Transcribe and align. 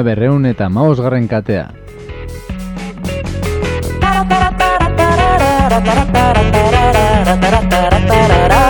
mila 0.00 0.14
berreun 0.14 0.46
eta 0.46 0.68
maosgarren 0.68 1.28
katea. 1.28 1.68
Ongitorri 7.30 8.04
mila 8.08 8.69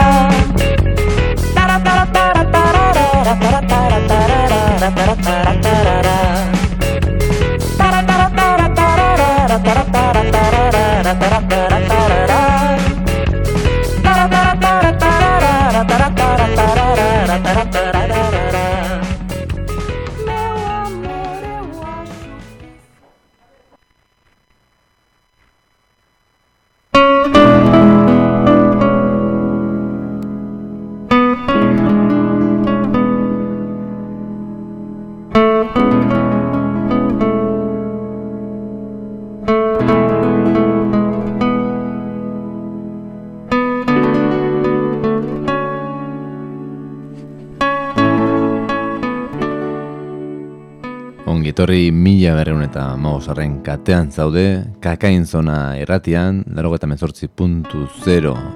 berreun 52.40 52.62
eta 52.64 52.94
mausarren 52.96 53.58
katean 53.60 54.08
zaude, 54.08 54.64
kakain 54.80 55.26
zona 55.26 55.76
erratian, 55.76 56.40
laro 56.56 56.72
eta 56.74 56.88
puntu 57.36 57.86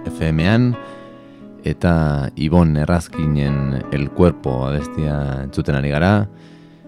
FM-an, 0.08 0.74
eta 1.64 2.30
Ibon 2.36 2.76
Errazkinen 2.76 3.84
El 3.92 4.08
Cuerpo 4.10 4.66
abestia 4.66 5.42
entzuten 5.42 5.76
ari 5.76 5.90
gara, 5.90 6.28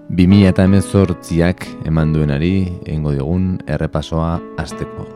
bi 0.09 0.27
mila 0.27 0.55
eta 0.55 0.65
emezortziak 0.65 1.67
eman 1.85 2.15
duenari, 2.15 2.81
egingo 2.87 3.13
diogun, 3.13 3.61
errepasoa 3.67 4.41
azteko. 4.57 5.16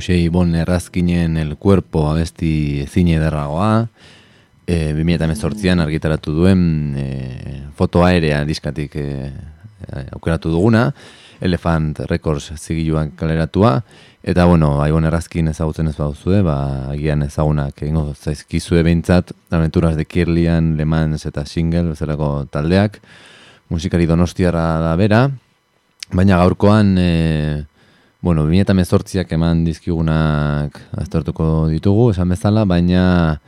Hause 0.00 0.16
Ibon 0.16 0.54
Errazkinen 0.54 1.36
el 1.36 1.56
cuerpo 1.56 2.08
abesti 2.08 2.80
ezin 2.80 3.10
ederragoa, 3.12 3.88
e, 4.64 4.94
2018an 4.96 5.82
argitaratu 5.84 6.32
duen 6.32 6.62
e, 6.96 7.06
foto 7.76 8.06
aerea 8.06 8.46
diskatik 8.48 8.96
e, 8.96 9.08
aukeratu 10.16 10.54
duguna, 10.54 10.86
Elefant 11.44 12.00
Records 12.08 12.54
zigiluan 12.56 13.12
kaleratua, 13.12 13.82
eta 14.24 14.46
bueno, 14.48 14.72
Ibon 14.88 15.04
Errazkin 15.04 15.52
ezagutzen 15.52 15.92
ez 15.92 15.96
baduzue, 15.98 16.40
ba, 16.48 16.56
agian 16.94 17.20
ezagunak 17.28 17.82
egingo 17.82 18.14
zaizkizue 18.14 18.80
behintzat, 18.86 19.34
Aventuras 19.52 20.00
de 20.00 20.08
Kirlian, 20.08 20.78
Le 20.80 20.88
Mans 20.88 21.28
eta 21.28 21.44
Single, 21.44 21.90
bezalako 21.92 22.46
taldeak, 22.48 23.02
musikari 23.68 24.08
donostiara 24.08 24.64
da 24.80 24.96
bera, 24.96 25.26
baina 26.16 26.40
gaurkoan, 26.40 26.96
e, 26.96 27.10
bueno, 28.20 28.44
2018ak 28.46 29.32
eman 29.32 29.64
dizkigunak 29.64 30.76
aztertuko 31.00 31.68
ditugu, 31.72 32.10
esan 32.12 32.28
bezala, 32.28 32.66
baina 32.68 33.40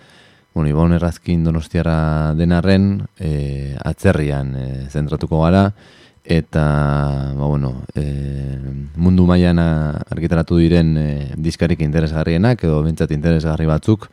bueno, 0.54 0.68
Ibon 0.68 0.92
Errazkin 0.96 1.44
donostiara 1.44 2.32
denarren 2.36 3.02
e, 3.20 3.76
atzerrian 3.84 4.54
e, 4.56 4.66
zentratuko 4.88 5.42
gara, 5.44 5.70
eta 6.24 6.64
ba, 7.36 7.46
bueno, 7.46 7.82
e, 7.94 8.04
mundu 8.96 9.26
mailan 9.28 9.60
argitaratu 9.60 10.60
diren 10.60 10.96
e, 10.96 11.08
diskarik 11.36 11.80
interesgarrienak, 11.84 12.64
edo 12.64 12.82
bintzat 12.84 13.12
interesgarri 13.12 13.68
batzuk 13.68 14.08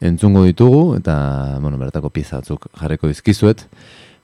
entzungo 0.00 0.44
ditugu, 0.46 0.96
eta 0.98 1.58
bueno, 1.62 1.78
bertako 1.78 2.10
pieza 2.14 2.38
batzuk 2.38 2.70
jarriko 2.78 3.10
dizkizuet, 3.10 3.66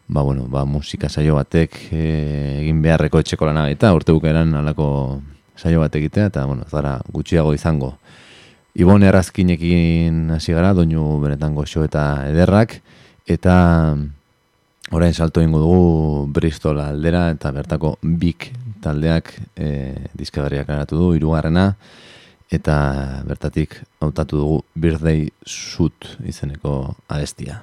ba, 0.06 0.22
bueno, 0.22 0.46
ba, 0.46 0.64
musika 0.64 1.08
saio 1.08 1.34
batek 1.38 1.78
e, 1.90 2.02
egin 2.62 2.82
beharreko 2.82 3.22
etxeko 3.22 3.50
lana 3.50 3.66
eta 3.74 3.94
urte 3.94 4.14
bukeran 4.14 4.54
alako 4.54 5.22
saio 5.56 5.80
bat 5.80 5.94
egitea, 5.94 6.28
eta, 6.32 6.44
bueno, 6.46 6.66
zara 6.70 6.98
gutxiago 7.12 7.54
izango. 7.54 7.94
Ibon 8.74 9.04
errazkinekin 9.06 10.32
hasi 10.34 10.54
gara, 10.54 10.72
doinu 10.74 11.20
benetan 11.22 11.54
goxo 11.54 11.84
eta 11.86 12.26
ederrak, 12.30 12.80
eta 13.30 13.56
orain 14.92 15.14
salto 15.14 15.42
ingo 15.42 15.60
dugu 15.62 16.26
Bristol 16.34 16.80
aldera, 16.82 17.28
eta 17.30 17.52
bertako 17.54 17.96
Big 18.02 18.50
taldeak 18.84 19.32
e, 19.56 19.68
dizkagarriak 20.18 20.66
garatu 20.68 20.98
du, 20.98 21.12
irugarrena, 21.16 21.70
eta 22.52 22.76
bertatik 23.26 23.78
hautatu 24.02 24.42
dugu 24.42 24.60
Birthday 24.74 25.28
Shoot 25.46 26.16
izeneko 26.26 26.94
abestia. 27.08 27.62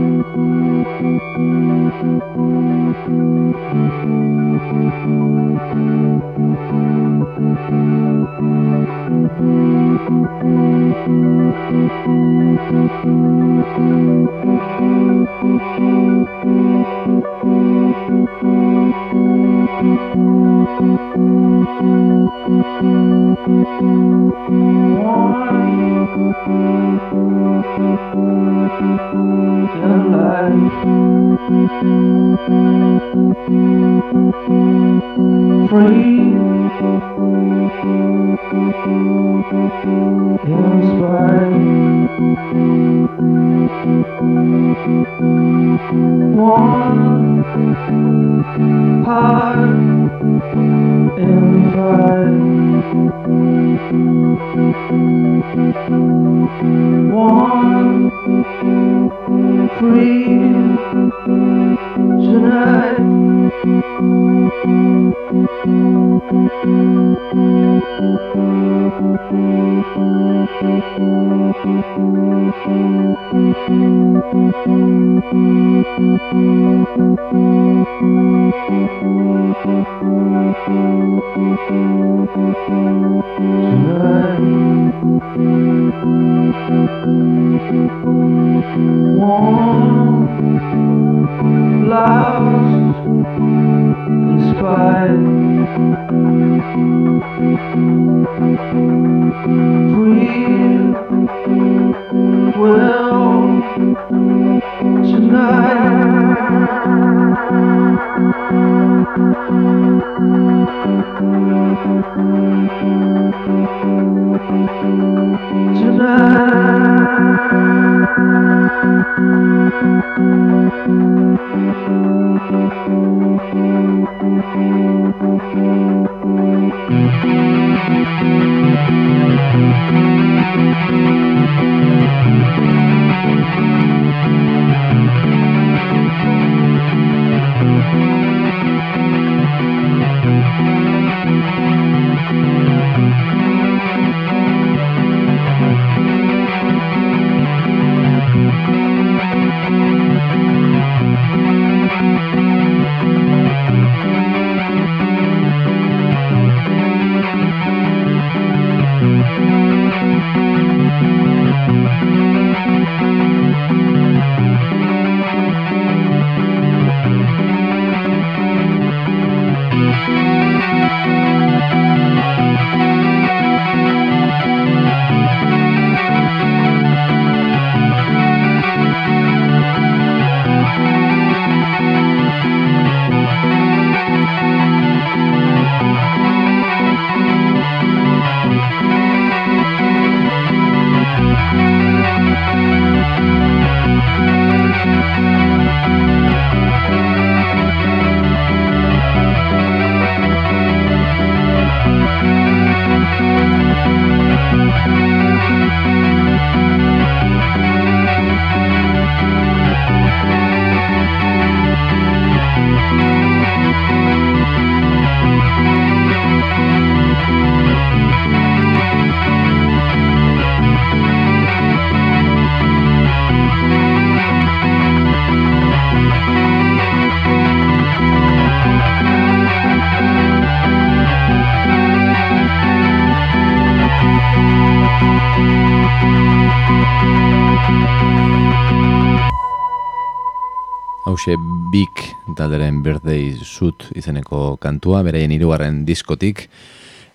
Suit 243.45 243.87
izeneko 243.97 244.55
kantua, 244.61 245.01
beraien 245.05 245.31
hirugarren 245.31 245.83
diskotik 245.85 246.47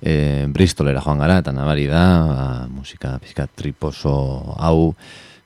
e, 0.00 0.46
Bristolera 0.52 1.02
joan 1.04 1.20
gara, 1.22 1.40
eta 1.42 1.54
nabari 1.54 1.86
da, 1.90 2.04
ba, 2.26 2.46
musika 2.70 3.16
pizka 3.22 3.46
triposo 3.46 4.14
hau, 4.58 4.94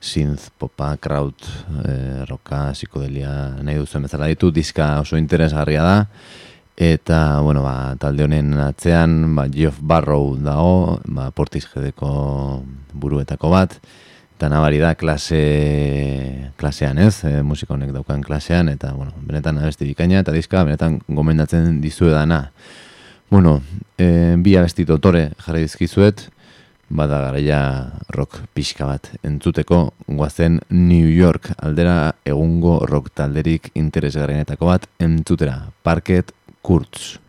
synth, 0.01 0.49
popa, 0.57 0.95
kraut, 1.01 1.45
e, 1.85 2.25
roka, 2.29 2.71
psikodelia, 2.75 3.61
nahi 3.61 3.77
duzen 3.81 4.07
bezala 4.07 4.29
ditu, 4.31 4.51
diska 4.51 4.95
oso 5.01 5.19
interesgarria 5.19 5.85
da, 5.85 5.97
eta, 6.81 7.41
bueno, 7.45 7.63
ba, 7.65 7.93
talde 8.01 8.25
honen 8.25 8.55
atzean, 8.65 9.35
ba, 9.37 9.47
Geoff 9.51 9.81
Barrow 9.81 10.35
dago, 10.41 10.99
ba, 11.05 11.29
portiz 11.35 11.67
jedeko 11.69 12.63
buruetako 12.93 13.51
bat, 13.53 13.77
eta 14.41 14.49
nabari 14.49 14.79
da 14.81 14.95
klase, 14.97 16.49
klasean 16.57 16.97
ez, 16.97 17.19
e, 17.29 17.43
musika 17.45 17.75
honek 17.75 17.91
daukan 17.93 18.23
klasean, 18.25 18.71
eta, 18.73 18.89
bueno, 18.97 19.13
benetan 19.21 19.59
abesti 19.61 19.85
bikaina, 19.85 20.23
eta 20.23 20.33
diska, 20.33 20.63
benetan 20.65 20.95
gomendatzen 21.05 21.75
dizuedana. 21.83 22.47
Bueno, 23.29 23.59
e, 24.01 24.33
bi 24.41 24.55
abesti 24.57 24.87
dotore 24.89 25.27
jarri 25.45 25.67
dizkizuet, 25.67 26.25
bada 26.89 27.21
garaia 27.27 27.61
rock 28.17 28.41
pixka 28.57 28.89
bat 28.89 29.11
entzuteko 29.21 29.83
guazen 30.07 30.57
New 30.73 31.13
York 31.13 31.53
aldera 31.61 32.15
egungo 32.25 32.79
rock 32.89 33.13
talderik 33.13 33.69
interesgarrienetako 33.77 34.73
bat 34.73 34.89
entzutera, 34.97 35.67
Parket 35.85 36.33
Kurtz. 36.65 37.19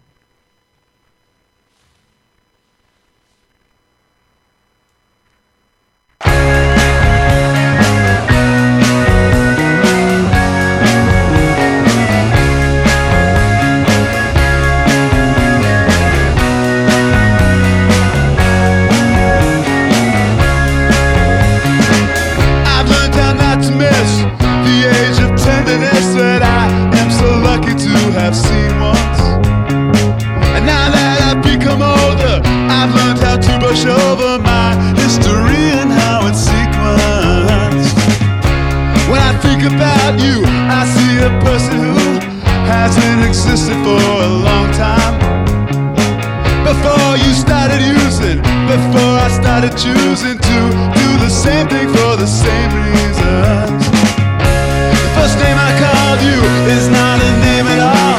tired 49.62 49.72
of 49.72 49.78
choosing 49.78 50.38
to 50.38 50.58
do 50.98 51.18
the 51.18 51.28
same 51.28 51.68
thing 51.68 51.88
for 51.88 52.16
the 52.16 52.26
same 52.26 52.70
reasons. 52.74 53.84
The 53.86 55.10
first 55.14 55.38
name 55.38 55.56
I 55.58 55.70
called 55.78 56.20
you 56.22 56.40
is 56.70 56.88
not 56.88 57.20
a 57.20 57.30
name 57.40 57.66
at 57.66 57.80
all, 57.80 58.18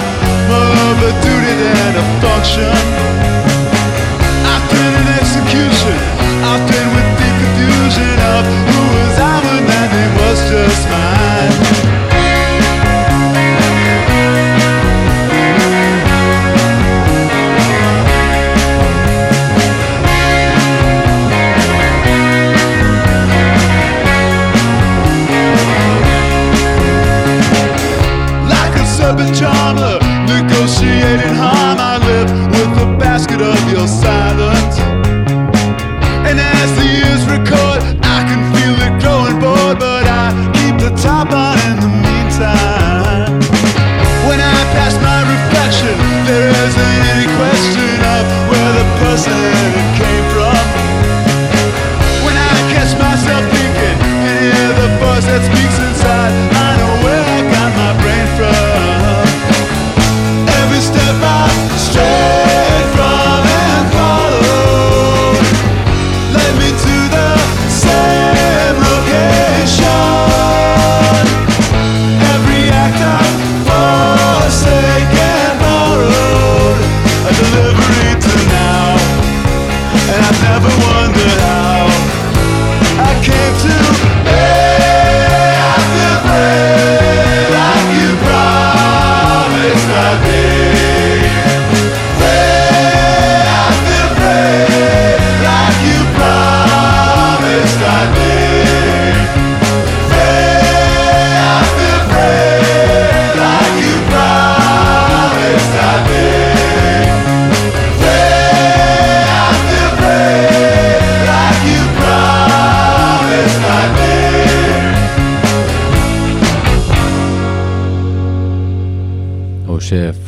more 0.50 0.76
of 0.92 0.98
a 1.04 1.12
duty 1.22 1.54
than 1.60 1.96
a 1.96 2.06
function. 2.22 2.74
I've 4.52 4.66
been 4.72 4.94
an 5.02 5.10
execution, 5.20 5.98
I've 6.44 6.64
been 6.70 6.90
with 6.96 7.10
the 7.20 7.30
confusion 7.40 8.20
of. 8.20 8.73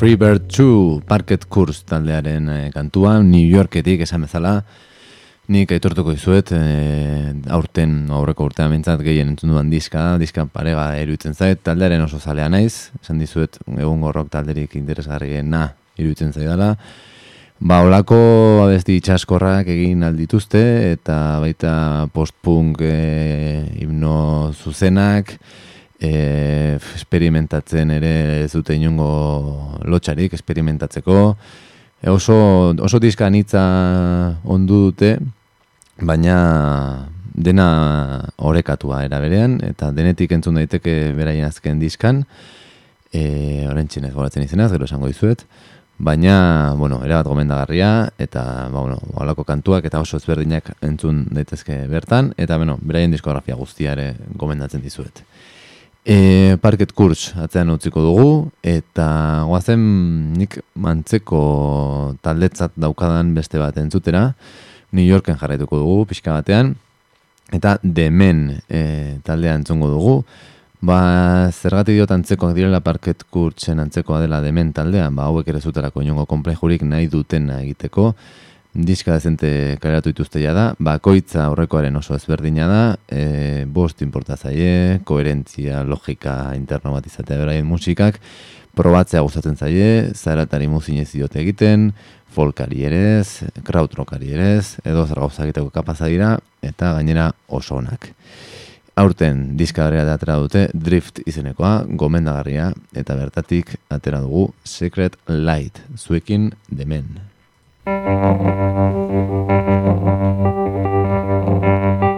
Freebird 0.05 0.43
2 0.53 1.01
Parket 1.09 1.47
Kurs 1.49 1.79
taldearen 1.89 2.49
e, 2.53 2.57
kantua, 2.69 3.15
New 3.25 3.47
Yorketik 3.49 4.03
esan 4.05 4.27
bezala, 4.27 4.51
nik 5.49 5.73
aitortuko 5.73 6.13
izuet, 6.13 6.51
e, 6.53 7.31
aurten, 7.49 7.95
aurreko 8.13 8.45
urtean 8.45 8.69
bintzat, 8.69 9.01
gehien 9.01 9.31
entzun 9.31 9.55
duan 9.55 9.73
diska, 9.73 10.03
diska 10.21 10.45
parega 10.53 10.91
eruditzen 10.99 11.33
zait, 11.33 11.63
taldearen 11.65 12.05
oso 12.05 12.21
zalea 12.21 12.45
naiz, 12.53 12.91
esan 13.01 13.17
dizuet, 13.17 13.57
egun 13.79 14.05
gorrok 14.05 14.29
talderik 14.29 14.77
interesgarrien 14.77 15.49
na, 15.49 15.71
iruditzen 15.97 16.37
zaidala, 16.37 16.75
Ba, 17.65 17.79
olako 17.87 18.17
abesti 18.67 18.99
itxaskorrak 18.99 19.73
egin 19.73 20.05
aldituzte, 20.05 20.61
eta 20.91 21.39
baita 21.41 21.71
post-punk 22.13 22.85
e, 22.85 22.97
himno 23.79 24.51
zuzenak, 24.53 25.39
e, 25.99 26.77
esperimentatzen 26.95 27.91
ere 27.95 28.13
ez 28.43 28.51
dute 28.53 28.75
inungo 28.75 29.79
lotxarik 29.85 30.33
esperimentatzeko. 30.33 31.35
E, 32.01 32.09
oso, 32.09 32.37
oso 32.83 32.99
diska 32.99 33.27
anitza 33.27 33.63
ondu 34.43 34.85
dute, 34.89 35.15
baina 36.01 36.37
dena 37.35 38.23
orekatua 38.37 39.03
era 39.05 39.19
berean, 39.19 39.59
eta 39.63 39.91
denetik 39.91 40.31
entzun 40.31 40.59
daiteke 40.59 41.13
beraien 41.15 41.47
azken 41.47 41.79
diskan, 41.79 42.23
e, 43.11 43.65
oren 43.69 43.87
txinez 43.91 44.13
goratzen 44.15 44.45
izenaz, 44.45 44.71
gero 44.71 44.87
esango 44.87 45.09
dizuet, 45.11 45.43
baina, 45.97 46.73
bueno, 46.75 47.01
era 47.03 47.21
bat 47.21 47.27
gomendagarria, 47.27 47.89
eta, 48.19 48.43
ba, 48.71 48.81
bueno, 48.81 48.99
alako 49.19 49.45
kantuak 49.47 49.85
eta 49.87 50.01
oso 50.03 50.19
ezberdinak 50.19 50.73
entzun 50.83 51.25
daitezke 51.31 51.85
bertan, 51.91 52.33
eta, 52.37 52.57
bueno, 52.59 52.77
beraien 52.81 53.11
diskografia 53.15 53.55
guztia 53.59 53.95
ere 53.95 54.13
gomendatzen 54.35 54.83
dizuet. 54.83 55.23
E, 56.05 56.53
parket 56.61 56.91
kurs 56.93 57.31
atzean 57.41 57.71
utziko 57.73 58.03
dugu, 58.05 58.51
eta 58.61 59.07
guazen 59.49 59.81
nik 60.37 60.59
mantzeko 60.77 61.39
taldetzat 62.21 62.75
daukadan 62.77 63.31
beste 63.33 63.57
bat 63.57 63.79
entzutera, 63.81 64.27
New 64.93 65.01
Yorken 65.01 65.39
jarraituko 65.41 65.79
dugu 65.81 66.03
pixka 66.11 66.35
batean, 66.35 66.75
eta 67.49 67.79
demen 67.81 68.51
e, 68.69 68.83
taldea 69.25 69.55
entzongo 69.57 69.89
dugu, 69.89 70.15
ba 70.85 71.49
zergatik 71.49 71.97
diot 71.97 72.13
antzekoak 72.13 72.53
direla 72.53 72.83
parket 72.85 73.25
kurtzen 73.33 73.81
antzekoa 73.81 74.21
dela 74.21 74.43
demen 74.45 74.75
taldean, 74.77 75.17
ba 75.17 75.25
hauek 75.31 75.49
ere 75.49 75.57
zuterako 75.57 76.05
inongo 76.05 76.27
komplejurik 76.29 76.85
nahi 76.85 77.09
dutena 77.09 77.63
egiteko, 77.63 78.11
diska 78.75 79.13
dezente 79.15 79.77
kaleratu 79.79 80.11
dituzte 80.11 80.41
da, 80.53 80.73
bakoitza 80.79 81.45
aurrekoaren 81.45 81.95
oso 81.95 82.15
ezberdina 82.15 82.67
da, 82.67 82.81
e, 83.07 83.63
bost 83.65 84.01
inporta 84.03 84.35
zaie, 84.35 84.99
koherentzia, 85.07 85.83
logika 85.83 86.53
interno 86.55 86.91
bat 86.91 87.05
izatea 87.07 87.39
beraien 87.39 87.65
musikak, 87.65 88.19
probatzea 88.75 89.21
gustatzen 89.23 89.55
zaie, 89.55 90.11
zaratari 90.13 90.67
muzin 90.67 90.99
ez 90.99 91.09
diote 91.13 91.39
egiten, 91.39 91.93
folkari 92.35 92.83
erez, 92.83 93.47
krautrokari 93.63 94.33
erez, 94.35 94.75
edo 94.83 95.05
zer 95.07 95.21
gauza 95.23 95.45
egiteko 95.45 95.71
kapaza 95.71 96.09
dira, 96.11 96.35
eta 96.61 96.91
gainera 96.97 97.29
oso 97.47 97.77
onak. 97.79 98.09
Aurten 98.95 99.55
diskadarea 99.59 100.05
da 100.07 100.15
atera 100.15 100.35
dute 100.39 100.65
Drift 100.73 101.21
izenekoa, 101.27 101.85
gomendagarria, 101.99 102.73
eta 102.95 103.15
bertatik 103.19 103.75
atera 103.91 104.21
dugu 104.23 104.49
Secret 104.63 105.15
Light, 105.27 105.79
zuekin 105.99 106.51
demen. 106.67 107.34
Thank 107.85 109.45
you. 112.03 112.14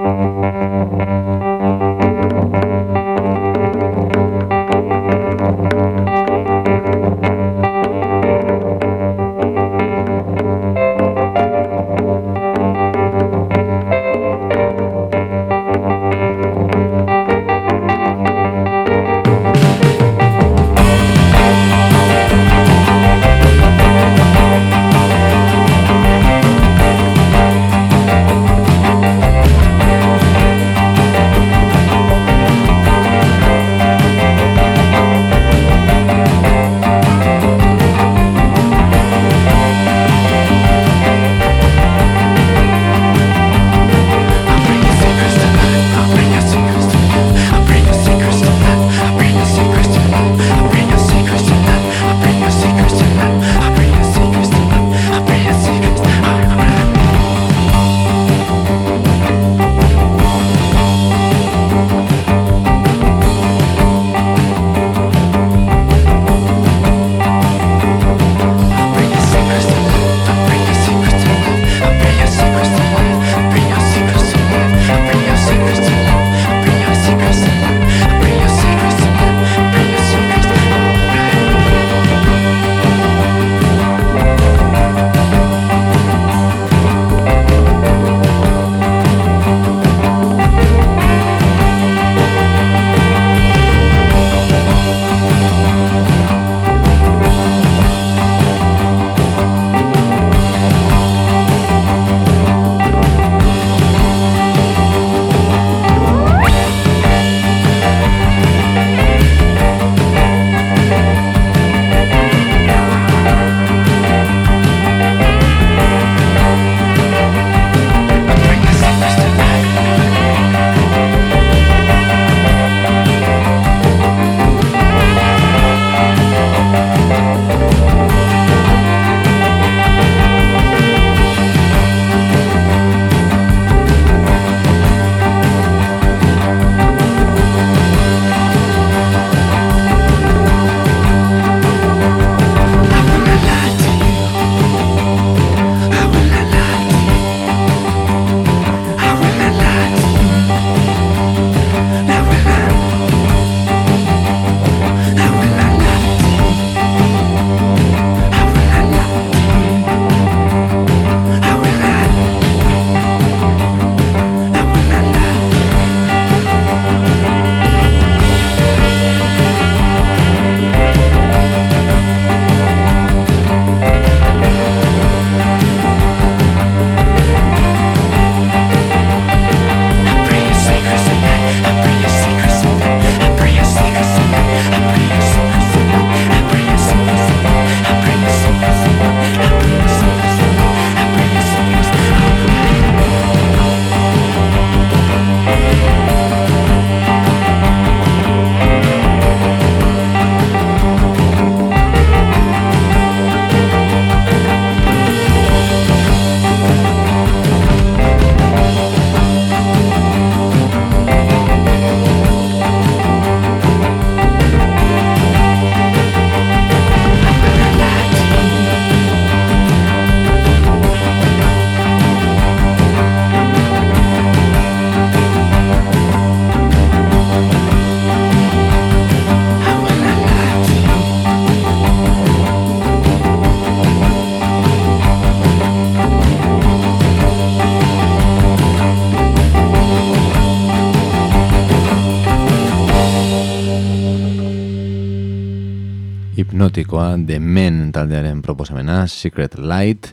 Hipnotikoa 246.77 247.17
The 247.25 247.39
Men 247.39 247.91
taldearen 247.91 248.41
proposamena, 248.41 249.07
Secret 249.07 249.57
Light, 249.57 250.11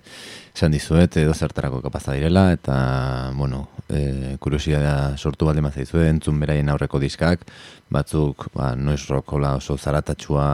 esan 0.55 0.73
dizuet 0.73 1.17
edo 1.21 1.35
zertarako 1.35 1.83
kapaza 1.83 2.15
direla, 2.15 2.53
eta, 2.53 3.33
bueno, 3.37 3.69
e, 3.89 4.37
kuriosia 4.41 5.17
sortu 5.19 5.45
balde 5.45 5.61
mazai 5.61 5.85
zuen, 5.85 6.17
entzun 6.17 6.39
beraien 6.41 6.69
aurreko 6.71 6.99
diskak, 6.99 7.45
batzuk, 7.91 8.49
ba, 8.55 8.75
noiz 8.77 9.03
rokola 9.11 9.57
oso 9.59 9.77
zaratatxua 9.77 10.47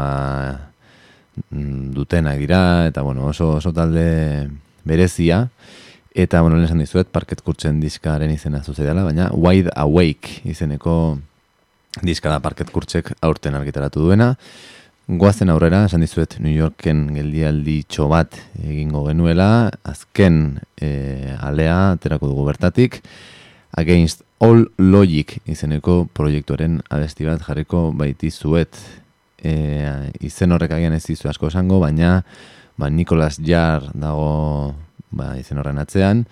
mm, 1.51 1.93
dutenak 1.95 2.39
dira, 2.39 2.87
eta, 2.89 3.03
bueno, 3.03 3.29
oso, 3.31 3.53
oso 3.61 3.73
talde 3.73 4.49
berezia, 4.85 5.49
eta, 6.15 6.41
bueno, 6.41 6.57
lehen 6.57 6.73
esan 6.73 6.83
dizuet, 6.83 7.07
parket 7.13 7.45
kurtzen 7.47 7.79
diskaren 7.81 8.33
izena 8.35 8.65
zuzedala, 8.65 9.05
baina 9.07 9.31
Wide 9.31 9.71
Awake 9.77 10.43
izeneko 10.51 11.21
diska 12.03 12.31
da 12.31 12.41
parket 12.43 12.71
kurtzek 12.71 13.15
aurten 13.21 13.55
argitaratu 13.55 14.03
duena, 14.03 14.35
Goazen 15.11 15.51
aurrera, 15.51 15.81
esan 15.89 16.05
dizuet 16.05 16.37
New 16.39 16.53
Yorken 16.55 17.09
geldialdi 17.17 17.81
bat 18.07 18.37
egingo 18.63 19.03
genuela, 19.09 19.71
azken 19.83 20.61
e, 20.79 21.35
alea, 21.41 21.93
aterako 21.97 22.29
dugu 22.29 22.45
bertatik, 22.47 23.01
Against 23.73 24.23
All 24.39 24.71
Logic 24.79 25.41
izeneko 25.47 26.07
proiektuaren 26.15 26.83
adesti 26.91 27.27
bat 27.27 27.43
jarriko 27.43 27.91
baiti 27.91 28.31
zuet. 28.31 28.79
E, 29.43 29.91
izen 30.21 30.53
horrek 30.53 30.71
agian 30.71 30.95
ez 30.95 31.03
dizu 31.05 31.29
asko 31.29 31.49
esango, 31.49 31.81
baina 31.81 32.23
ba, 32.79 32.89
Nicolas 32.89 33.41
Jar 33.43 33.91
dago 33.93 34.77
ba, 35.11 35.35
izen 35.41 35.59
horren 35.59 35.79
atzean, 35.83 36.23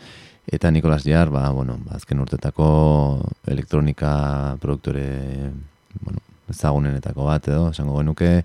eta 0.47 0.71
Nicolas 0.71 1.03
Jar, 1.03 1.31
ba, 1.35 1.51
bueno, 1.51 1.81
ba, 1.83 1.97
azken 1.97 2.21
urtetako 2.21 3.27
elektronika 3.47 4.57
produktore 4.61 5.51
bueno, 5.99 6.28
ezagunenetako 6.51 7.29
bat 7.29 7.49
edo, 7.49 7.69
esango 7.71 7.99
genuke, 8.01 8.43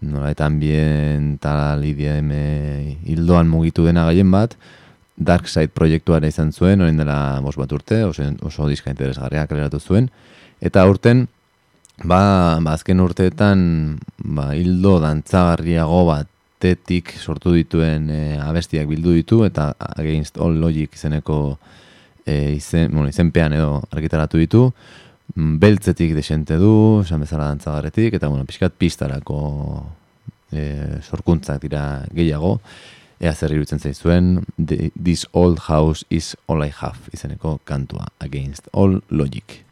nola 0.00 0.30
eta 0.32 0.46
ambiental 0.48 1.84
IDM 1.84 2.30
hildoan 3.04 3.50
mugitu 3.50 3.84
dena 3.86 4.06
gaien 4.08 4.30
bat, 4.32 4.56
Dark 5.16 5.46
Side 5.48 5.70
proiektuara 5.76 6.28
izan 6.28 6.52
zuen, 6.52 6.80
orain 6.80 6.96
dela 6.96 7.38
bos 7.44 7.54
bat 7.60 7.72
urte, 7.72 8.02
oso, 8.08 8.24
oso 8.42 8.68
diska 8.70 8.90
interesgarriak 8.90 9.50
kaleratu 9.50 9.80
zuen, 9.80 10.08
eta 10.64 10.84
urten, 10.88 11.26
ba, 12.02 12.58
ba 12.64 12.74
azken 12.74 13.02
urteetan, 13.04 13.60
ba, 14.24 14.52
hildo 14.56 14.96
dantzagarriago 15.02 16.04
batetik 16.08 17.12
sortu 17.18 17.52
dituen 17.58 18.08
e, 18.10 18.22
abestiak 18.40 18.88
bildu 18.90 19.14
ditu, 19.18 19.42
eta 19.46 19.72
Against 19.92 20.40
All 20.40 20.58
Logic 20.62 20.96
izeneko 20.96 21.58
e, 22.24 22.56
izen, 22.56 22.90
bueno, 22.94 23.08
izenpean 23.12 23.52
edo 23.58 23.82
argitaratu 23.90 24.40
ditu, 24.40 24.66
beltzetik 25.34 26.14
desente 26.16 26.58
du, 26.60 27.02
esan 27.04 27.22
bezala 27.24 27.48
dantzagarretik, 27.50 28.14
eta 28.18 28.28
bueno, 28.28 28.44
pixkat 28.48 28.74
pistarako 28.78 29.38
e, 30.52 30.98
sorkuntzak 31.02 31.62
dira 31.62 31.84
gehiago, 32.12 32.58
ea 33.22 33.32
zer 33.34 33.54
irutzen 33.54 33.80
zaizuen, 33.80 34.44
This 34.58 35.26
Old 35.32 35.64
House 35.68 36.04
is 36.10 36.36
All 36.48 36.64
I 36.66 36.72
Have, 36.80 37.12
izeneko 37.14 37.60
kantua, 37.64 38.08
Against 38.20 38.68
All 38.72 39.00
Logic. 39.10 39.62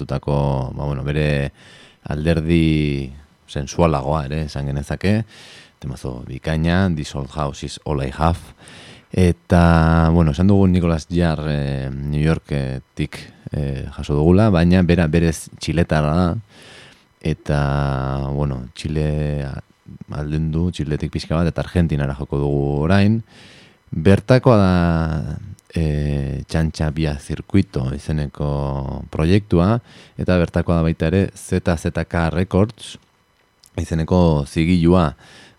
Argitaratutako, 0.00 0.72
ba, 0.74 0.84
bueno, 0.84 1.02
bere 1.04 1.52
alderdi 2.08 3.12
sensualagoa 3.48 4.24
ere, 4.26 4.44
esan 4.46 4.66
genezake, 4.66 5.24
temazo 5.78 6.24
bikaina, 6.26 6.88
This 6.94 7.14
Old 7.14 7.30
House 7.30 7.64
is 7.64 7.80
All 7.84 8.02
I 8.02 8.12
Have, 8.16 8.38
eta, 9.12 10.10
bueno, 10.12 10.32
esan 10.32 10.46
dugu 10.46 10.68
Nikolas 10.68 11.06
Jarr 11.08 11.48
e, 11.48 11.90
New 11.90 12.22
Yorketik 12.22 13.18
e, 13.52 13.86
jaso 13.90 14.14
dugula, 14.14 14.50
baina 14.50 14.82
bera 14.82 15.06
berez 15.06 15.50
txiletara 15.58 16.14
da, 16.14 16.34
eta, 17.20 18.30
bueno, 18.32 18.68
txile 18.74 19.46
alden 20.10 20.50
du, 20.52 20.70
txiletik 20.70 21.10
pixka 21.12 21.36
bat, 21.36 21.48
eta 21.50 21.60
Argentinara 21.62 22.14
joko 22.14 22.38
dugu 22.38 22.66
orain, 22.86 23.22
Bertakoa 23.90 24.54
da 24.54 25.38
e, 25.74 26.42
txantxa 26.48 26.90
bia 26.94 27.14
zirkuito 27.18 27.86
izeneko 27.94 29.04
proiektua, 29.10 29.78
eta 30.20 30.38
bertakoa 30.40 30.80
da 30.80 30.86
baita 30.86 31.10
ere 31.10 31.28
ZZK 31.34 32.26
Records 32.34 32.96
izeneko 33.80 34.44
zigilua. 34.46 35.10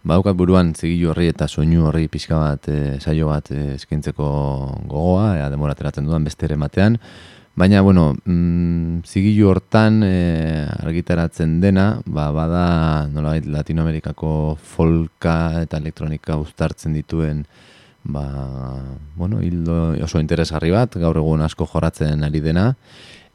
Baukat 0.01 0.33
buruan 0.33 0.71
zigilu 0.73 1.11
horri 1.11 1.27
eta 1.29 1.45
soinu 1.47 1.85
horri 1.87 2.07
pixka 2.09 2.39
bat, 2.39 2.69
e, 2.69 2.97
saio 2.99 3.29
bat 3.29 3.51
e, 3.53 3.75
eskintzeko 3.75 4.29
gogoa, 4.89 5.35
ea 5.37 5.49
demora 5.53 5.75
teratzen 5.77 6.07
dudan 6.09 6.25
beste 6.25 6.47
ere 6.49 6.57
matean. 6.57 6.97
Baina, 7.53 7.81
bueno, 7.83 8.15
mm, 8.25 9.03
zigilu 9.05 9.49
hortan 9.51 10.01
e, 10.07 10.65
argitaratzen 10.81 11.59
dena, 11.61 12.01
ba, 12.05 12.31
bada 12.33 12.63
nolabait 13.11 13.45
Latinoamerikako 13.45 14.55
folka 14.57 15.35
eta 15.61 15.77
elektronika 15.83 16.39
uztartzen 16.41 16.95
dituen 16.97 17.43
ba, 18.03 18.81
bueno, 19.15 19.41
hildo 19.41 19.93
oso 20.03 20.19
interesgarri 20.19 20.71
bat, 20.71 20.95
gaur 20.97 21.17
egun 21.21 21.41
asko 21.45 21.67
joratzen 21.69 22.23
ari 22.23 22.41
dena, 22.41 22.73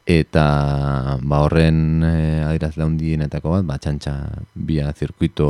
eta 0.06 1.18
ba, 1.22 1.40
horren 1.44 2.04
e, 2.06 2.42
adiraz 2.46 2.76
leundienetako 2.78 3.58
bat, 3.58 3.66
ba, 3.66 3.78
txantxa 3.78 4.14
bia 4.54 4.92
zirkuito 4.92 5.48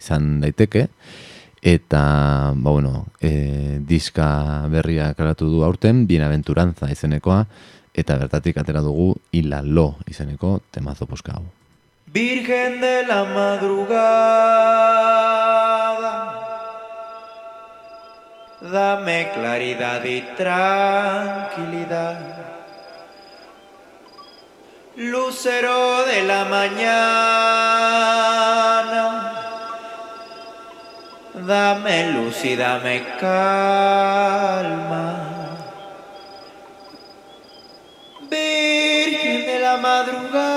izan 0.00 0.40
daiteke, 0.42 0.88
eta 1.62 2.02
ba, 2.54 2.70
bueno, 2.70 3.06
e, 3.20 3.78
diska 3.86 4.66
berria 4.72 5.12
karatu 5.18 5.50
du 5.50 5.62
aurten, 5.66 6.06
bienaventurantza 6.10 6.90
izenekoa, 6.90 7.46
eta 7.94 8.16
bertatik 8.16 8.56
atera 8.56 8.80
dugu 8.80 9.14
ila 9.36 9.60
lo 9.62 9.96
izeneko 10.08 10.60
temazo 10.72 11.06
poska 11.06 11.32
hau. 11.36 11.44
Virgen 12.12 12.80
de 12.80 13.06
la 13.08 13.24
madrugada 13.24 15.51
dame 18.62 19.30
claridad 19.34 20.02
y 20.04 20.22
tranquilidad. 20.36 22.18
Lucero 24.94 26.04
de 26.04 26.22
la 26.22 26.44
mañana, 26.44 26.92
dame 31.34 32.12
luz 32.12 32.44
y 32.44 32.54
dame 32.56 33.04
calma. 33.18 35.16
Virgen 38.30 39.46
de 39.46 39.58
la 39.58 39.78
madrugada, 39.78 40.50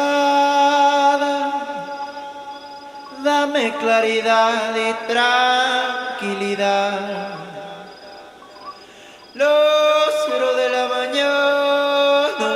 dame 3.24 3.74
claridad 3.78 4.76
y 4.76 4.94
tranquilidad 5.08 7.45
cero 9.38 10.56
de 10.56 10.70
la 10.70 10.88
mañana, 10.88 12.52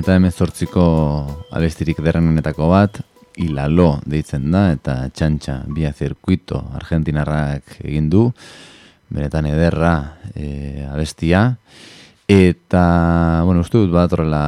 Eta 0.04 0.18
emezortziko 0.20 0.82
abestirik 1.56 2.02
derrenenetako 2.04 2.66
bat, 2.68 2.98
Ilalo 3.40 4.02
deitzen 4.04 4.50
da, 4.52 4.66
eta 4.76 4.98
txantxa 5.16 5.62
bia 5.72 5.94
zirkuito 5.96 6.60
argentinarrak 6.76 7.78
egin 7.88 8.10
du, 8.12 8.26
benetan 9.08 9.48
ederra 9.48 9.94
e, 10.36 10.84
abestia, 10.92 11.46
eta, 12.28 12.84
bueno, 13.48 13.64
uste 13.64 13.80
dut 13.80 13.96
bat 13.96 14.12
horrela 14.12 14.44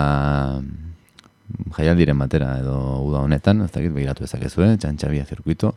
jaialdiren 1.80 2.20
batera 2.20 2.52
edo 2.60 2.76
uda 3.08 3.24
honetan, 3.24 3.64
ez 3.64 3.72
dakit 3.72 3.96
begiratu 3.96 4.28
ezakezu, 4.28 4.68
eh? 4.68 4.76
txantxa 4.76 5.14
bia 5.16 5.24
zirkuito, 5.24 5.72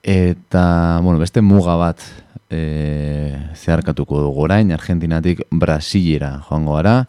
eta, 0.00 0.66
bueno, 1.04 1.20
beste 1.20 1.44
muga 1.44 1.76
bat 1.76 2.08
e, 2.48 3.36
zeharkatuko 3.52 4.24
dugu 4.30 4.48
orain, 4.48 4.72
Argentinatik 4.72 5.44
Brasilera 5.52 6.38
joango 6.48 6.80
gara, 6.80 7.02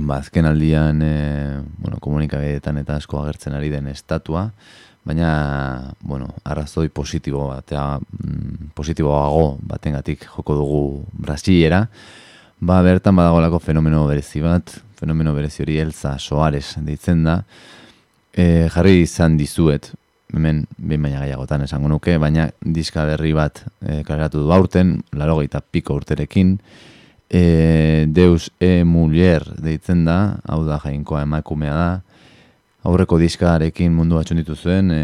ba, 0.00 0.20
azken 0.20 0.46
aldian 0.46 1.00
e, 1.02 1.12
bueno, 1.78 1.98
komunikabeetan 2.02 2.80
eta 2.82 2.96
asko 3.00 3.20
agertzen 3.22 3.56
ari 3.56 3.70
den 3.72 3.88
estatua, 3.92 4.50
baina 5.06 5.94
bueno, 6.02 6.28
arrazoi 6.44 6.88
positibo 6.88 7.46
batea, 7.48 7.98
mm, 7.98 8.72
positiboago 8.74 9.58
batengatik 9.62 10.26
joko 10.26 10.56
dugu 10.58 10.82
Brasilera, 11.12 11.86
ba, 12.60 12.80
bertan 12.82 13.16
badagolako 13.16 13.60
fenomeno 13.62 14.06
berezi 14.08 14.42
bat, 14.42 14.74
fenomeno 14.98 15.34
berezi 15.34 15.62
hori 15.62 15.78
Elza 15.78 16.16
Soares 16.18 16.74
deitzen 16.82 17.22
da, 17.24 17.42
e, 18.34 18.66
jarri 18.72 19.02
izan 19.04 19.36
dizuet, 19.38 19.92
hemen 20.34 20.64
behin 20.76 21.06
baina 21.06 21.22
gaiagotan 21.22 21.62
esango 21.64 21.88
nuke, 21.88 22.18
baina 22.18 22.50
diska 22.60 23.06
berri 23.06 23.32
bat 23.36 23.62
e, 23.80 24.02
kaleratu 24.02 24.42
du 24.42 24.52
aurten, 24.52 24.96
laro 25.12 25.38
piko 25.70 25.94
urterekin, 25.94 26.58
e, 27.30 28.06
Deus 28.08 28.50
e 28.60 28.84
Muller 28.84 29.44
deitzen 29.58 30.04
da, 30.06 30.38
hau 30.46 30.64
da 30.66 30.78
jainkoa 30.82 31.22
emakumea 31.26 31.74
da, 31.74 31.90
aurreko 32.86 33.18
diskarekin 33.18 33.94
mundu 33.94 34.18
batxun 34.18 34.40
dituzuen, 34.42 34.90
e, 34.94 35.02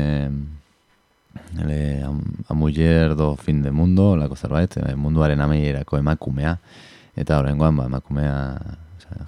ele, 1.61 1.81
a, 2.07 2.55
Muller 2.55 3.17
do 3.19 3.35
fin 3.37 3.63
de 3.63 3.71
mundo, 3.71 4.15
lako 4.17 4.37
zerbait, 4.37 4.77
e, 4.79 4.95
munduaren 4.95 5.41
ameierako 5.41 5.99
emakumea, 5.99 6.57
eta 7.17 7.39
horrengoan 7.41 7.77
ba, 7.77 7.91
emakumea, 7.91 8.37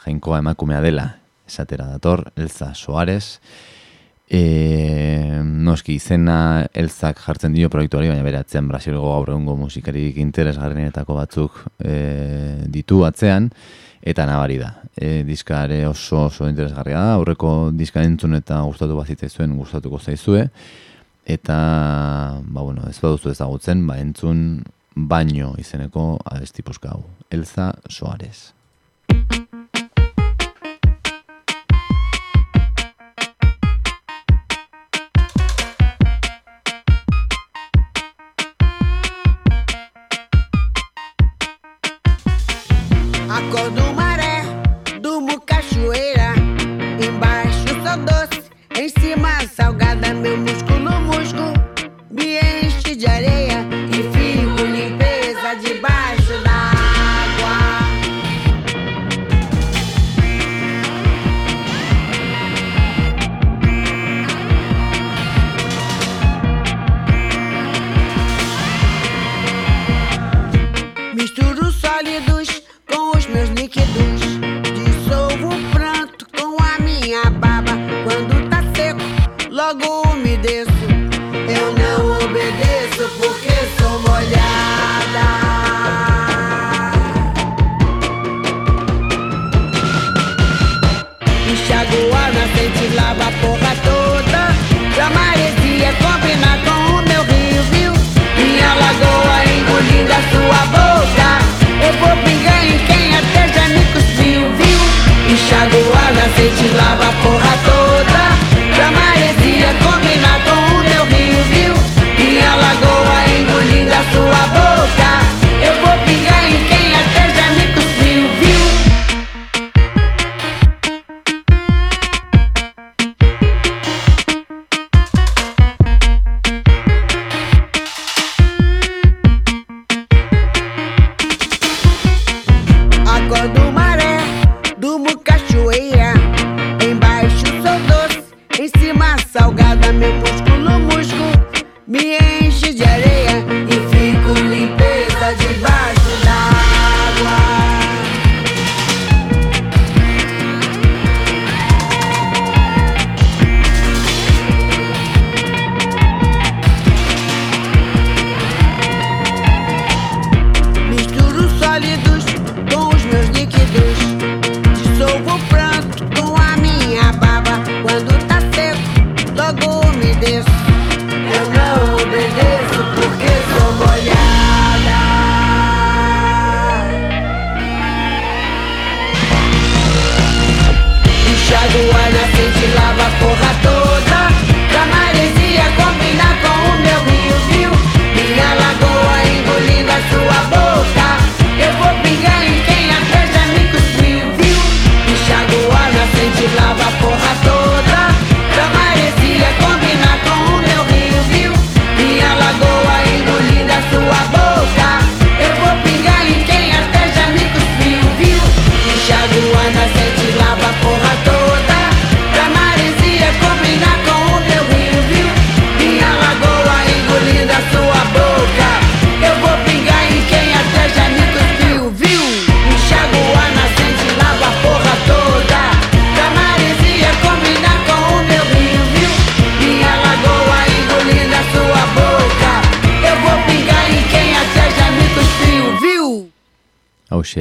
jainkoa 0.06 0.40
emakumea 0.44 0.80
dela, 0.84 1.08
esatera 1.46 1.86
dator, 1.90 2.30
Elza 2.36 2.72
Soares, 2.74 3.40
E, 4.24 5.42
noski 5.44 5.98
izena 5.98 6.64
elzak 6.72 7.20
jartzen 7.20 7.52
dio 7.52 7.68
proiektuari, 7.68 8.08
baina 8.08 8.24
bere 8.24 8.40
atzean 8.40 8.68
Brasilgo 8.70 9.04
gaur 9.04 9.34
egungo 9.34 9.56
musikarik 9.60 10.16
interesgarrienetako 10.22 11.18
batzuk 11.18 11.60
e, 11.84 11.96
ditu 12.72 13.02
atzean, 13.04 13.50
eta 14.00 14.24
nabari 14.28 14.56
da. 14.62 14.70
E, 14.96 15.22
diskare 15.28 15.82
oso 15.88 16.24
oso 16.30 16.48
interesgarria 16.48 17.00
da, 17.00 17.14
aurreko 17.18 17.70
diska 17.76 18.04
entzun 18.04 18.38
eta 18.40 18.62
gustatu 18.64 18.96
bazitza 18.96 19.28
zuen 19.28 19.56
gustatuko 19.58 20.00
zaizue, 20.00 20.48
eta 21.24 21.58
ba, 22.40 22.60
bueno, 22.62 22.88
ez 22.88 22.98
baduzu 23.00 23.32
ezagutzen, 23.32 23.86
ba, 23.88 23.98
entzun 24.00 24.62
baino 24.94 25.54
izeneko 25.60 26.14
abestipuzka 26.24 26.94
hau. 26.94 27.04
Elza 27.30 27.72
Soares. 27.88 28.52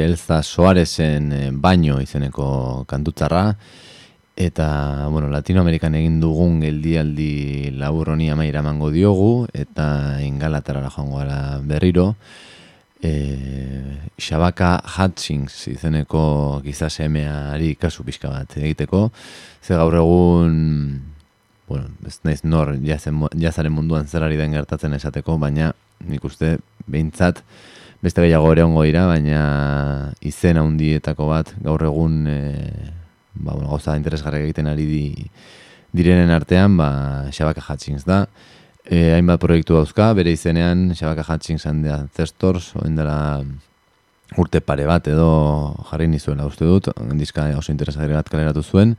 Elza 0.01 0.41
Soarezen 0.43 1.31
e, 1.33 1.41
baino 1.51 1.99
izeneko 2.01 2.85
kantutzarra, 2.89 3.53
eta, 4.35 5.07
bueno, 5.11 5.29
Latinoamerikan 5.29 5.93
egin 5.99 6.19
dugun 6.21 6.59
geldialdi 6.63 7.69
labur 7.77 8.13
honi 8.15 8.31
amaira 8.33 8.63
emango 8.63 8.89
diogu, 8.93 9.45
eta 9.53 10.19
ingalaterara 10.25 10.89
joango 10.89 11.21
gara 11.21 11.59
berriro, 11.61 12.15
e, 13.03 13.13
Xabaka 14.17 14.77
Hutchings 14.95 15.67
izeneko 15.67 16.61
gizasemeari 16.65 17.75
kasu 17.75 18.05
pixka 18.07 18.31
bat 18.31 18.57
egiteko, 18.57 19.09
ze 19.61 19.75
gaur 19.77 19.99
egun, 19.99 20.57
bueno, 21.67 21.91
ez 22.07 22.19
naiz 22.23 22.41
nor 22.43 22.73
jazaren 22.81 23.73
munduan 23.73 24.07
zerari 24.07 24.39
den 24.39 24.55
gertatzen 24.55 24.95
esateko, 24.97 25.37
baina 25.37 25.73
nik 26.07 26.25
uste 26.25 26.57
behintzat, 26.87 27.43
beste 28.03 28.21
gehiago 28.25 28.51
ere 28.51 28.65
ongo 28.67 28.83
dira, 28.83 29.05
baina 29.07 29.43
izen 30.27 30.59
handietako 30.59 31.29
bat 31.29 31.53
gaur 31.63 31.85
egun 31.87 32.25
e, 32.27 32.39
ba, 33.33 33.53
bueno, 33.53 33.69
goza 33.71 33.95
interesgarri 33.95 34.43
egiten 34.43 34.67
ari 34.67 34.87
di, 34.89 35.03
direnen 35.95 36.33
artean, 36.35 36.75
ba, 36.77 36.89
Xabaka 37.31 37.63
Hutchings 37.63 38.03
da. 38.03 38.25
E, 38.83 39.13
hainbat 39.15 39.39
proiektu 39.39 39.77
dauzka, 39.77 40.09
bere 40.17 40.33
izenean 40.35 40.89
Xabaka 40.97 41.23
Hutchings 41.29 41.65
and 41.69 41.87
the 41.87 41.93
Ancestors, 41.95 42.73
oen 42.81 42.99
dela 42.99 43.17
urte 44.35 44.59
pare 44.65 44.87
bat 44.89 45.07
edo 45.07 45.29
jarri 45.91 46.09
nizuela 46.11 46.47
uste 46.49 46.67
dut, 46.67 46.89
diska 47.15 47.47
oso 47.55 47.71
interesgarri 47.71 48.17
bat 48.17 48.27
kaleratu 48.27 48.65
zuen. 48.65 48.97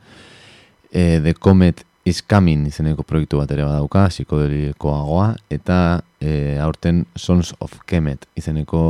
E, 0.89 1.19
The 1.21 1.35
Comet 1.37 1.85
is 2.05 2.21
Coming 2.21 2.67
izeneko 2.69 3.03
proiektu 3.03 3.39
bat 3.41 3.51
ere 3.51 3.65
badauka, 3.65 4.05
psikodelikoagoa, 4.13 5.31
eta 5.49 5.77
e, 6.21 6.55
aurten 6.61 7.03
Sons 7.17 7.55
of 7.59 7.79
Kemet 7.89 8.27
izeneko 8.37 8.81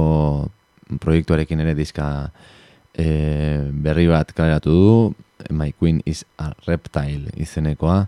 proiektuarekin 1.01 1.63
ere 1.63 1.73
diska 1.77 2.09
e, 2.91 3.07
berri 3.71 4.09
bat 4.11 4.35
kaleratu 4.35 4.75
du, 4.75 4.97
My 5.49 5.71
Queen 5.71 6.01
is 6.05 6.25
a 6.37 6.51
Reptile 6.67 7.31
izenekoa, 7.39 8.05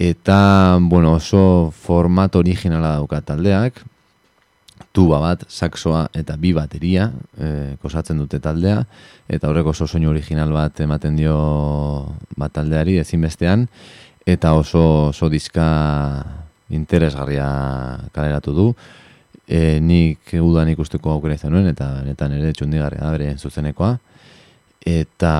eta 0.00 0.38
bueno, 0.80 1.18
oso 1.20 1.70
format 1.70 2.36
originala 2.40 2.96
dauka 2.96 3.20
taldeak, 3.20 3.82
tuba 4.92 5.18
bat, 5.20 5.44
saxoa 5.48 6.06
eta 6.16 6.38
bi 6.40 6.52
bateria 6.56 7.10
e, 7.36 7.76
kosatzen 7.84 8.16
dute 8.20 8.40
taldea, 8.40 8.80
eta 9.28 9.48
horreko 9.48 9.72
oso 9.76 9.86
soinu 9.86 10.10
original 10.10 10.52
bat 10.56 10.80
ematen 10.84 11.20
dio 11.20 11.36
bat 12.36 12.52
taldeari 12.56 12.98
ezinbestean, 13.00 13.68
eta 14.26 14.54
oso, 14.54 15.08
oso 15.10 15.28
diska 15.28 15.66
interesgarria 16.70 17.48
kaleratu 18.12 18.54
du. 18.54 18.68
E, 19.46 19.80
nik 19.82 20.32
udan 20.38 20.70
ikusteko 20.72 21.16
aukera 21.16 21.36
izan 21.36 21.52
nuen, 21.52 21.68
eta 21.72 21.88
netan 22.06 22.32
ere 22.38 22.52
txundigarria 22.56 23.02
da 23.04 23.12
bere 23.16 23.34
zuzenekoa. 23.36 23.96
Eta 24.82 25.32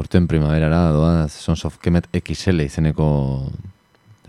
urten 0.00 0.26
primaverara 0.30 0.88
doa 0.94 1.28
Sons 1.30 1.64
of 1.68 1.78
Kemet 1.82 2.08
XL 2.22 2.64
izeneko 2.64 3.10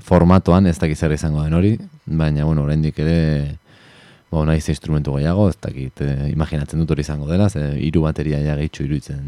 formatoan, 0.01 0.67
ez 0.67 0.77
dakit 0.81 0.97
zer 0.97 1.13
izango 1.15 1.43
den 1.45 1.55
hori, 1.57 1.75
baina, 2.05 2.45
bueno, 2.45 2.65
oraindik 2.65 2.99
ere, 2.99 3.57
bo, 4.33 4.43
nahiz 4.45 4.67
instrumentu 4.73 5.15
gehiago, 5.17 5.47
ez 5.49 5.57
dakit, 5.61 6.01
eh, 6.01 6.29
imaginatzen 6.33 6.81
dut 6.81 6.93
hori 6.93 7.05
izango 7.05 7.29
dela, 7.29 7.49
ze 7.49 7.63
hiru 7.79 8.03
bateria 8.05 8.41
ja 8.41 8.57
gehitxu 8.57 8.85
iruditzen 8.85 9.21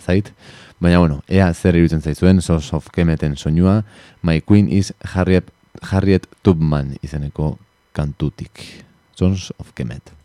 zait, 0.00 0.32
baina, 0.80 0.98
bueno, 0.98 1.22
ea 1.28 1.52
zer 1.54 1.76
iruditzen 1.76 2.02
zaizuen, 2.02 2.42
Sons 2.42 2.72
of 2.74 2.90
Kemeten 2.92 3.36
soinua, 3.36 3.82
My 4.22 4.40
Queen 4.40 4.68
is 4.68 4.94
Harriet, 5.14 5.52
Harriet 5.92 6.26
Tubman 6.42 6.96
izeneko 7.02 7.56
kantutik. 7.92 8.84
Sons 9.16 9.52
of 9.58 9.74
Kemet. 9.74 10.19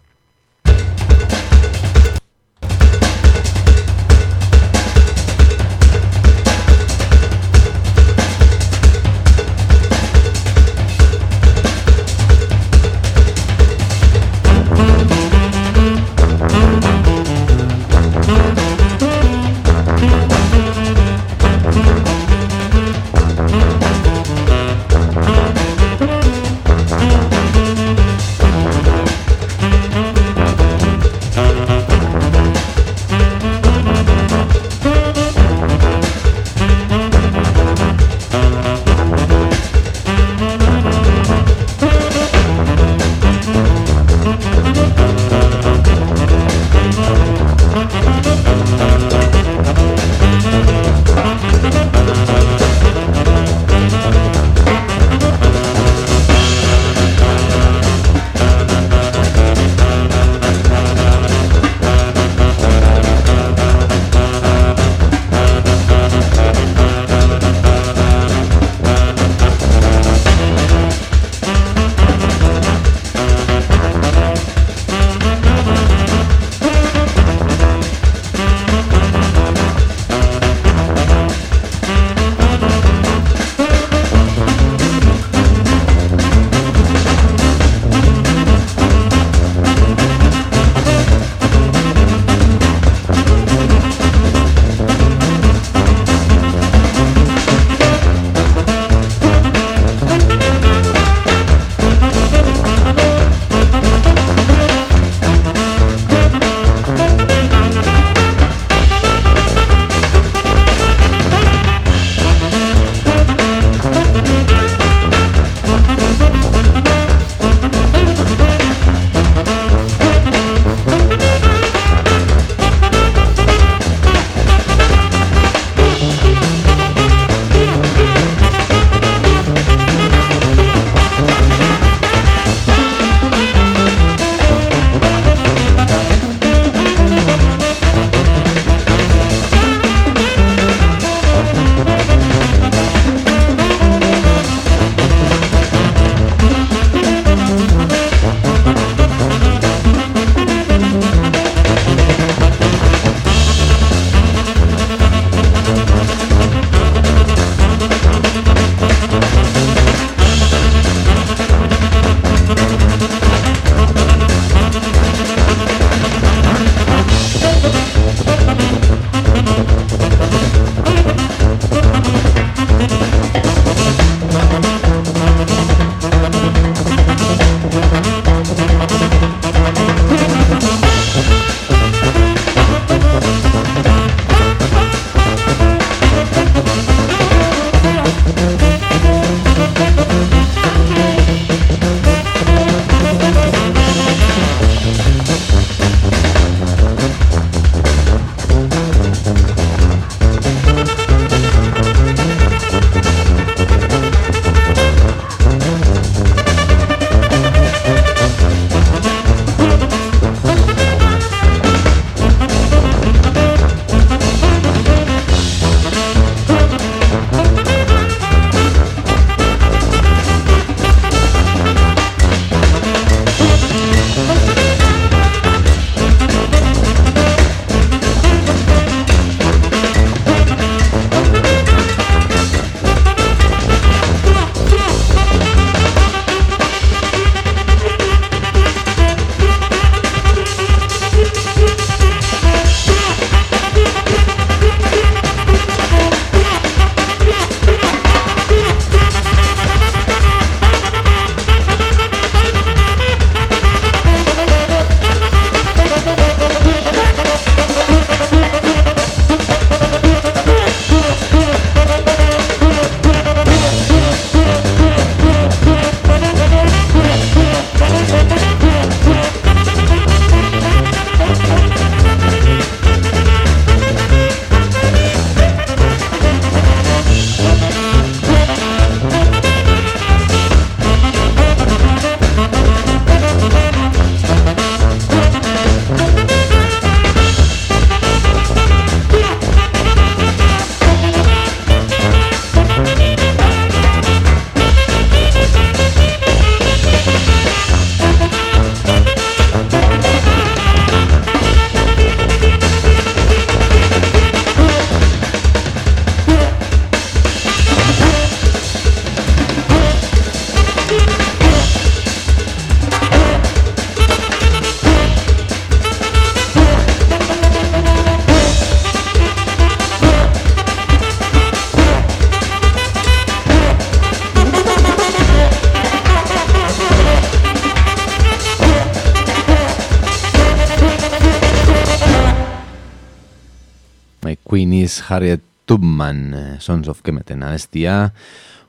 Queen 334.56 334.72
is 334.72 335.02
Harriet 335.10 335.42
Tubman, 335.66 336.34
eh, 336.34 336.60
Sons 336.62 336.88
of 336.88 337.02
Kemeten 337.04 337.42
abestia, 337.44 338.14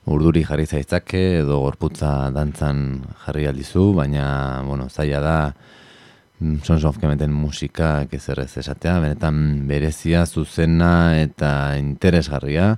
urduri 0.03 0.41
jarri 0.43 0.65
zaitzake 0.67 1.21
edo 1.45 1.61
gorputza 1.61 2.27
dantzan 2.35 3.05
jarri 3.23 3.45
aldizu, 3.47 3.93
baina, 3.95 4.25
bueno, 4.67 4.89
zaila 4.91 5.21
da 5.23 5.37
mm, 6.41 6.59
Sons 6.67 6.83
of 6.83 6.99
Kemeten 6.99 7.31
musika 7.31 8.03
kezerrez 8.11 8.57
esatea, 8.59 8.99
benetan 8.99 9.39
berezia, 9.71 10.25
zuzena 10.27 11.21
eta 11.21 11.77
interesgarria, 11.79 12.73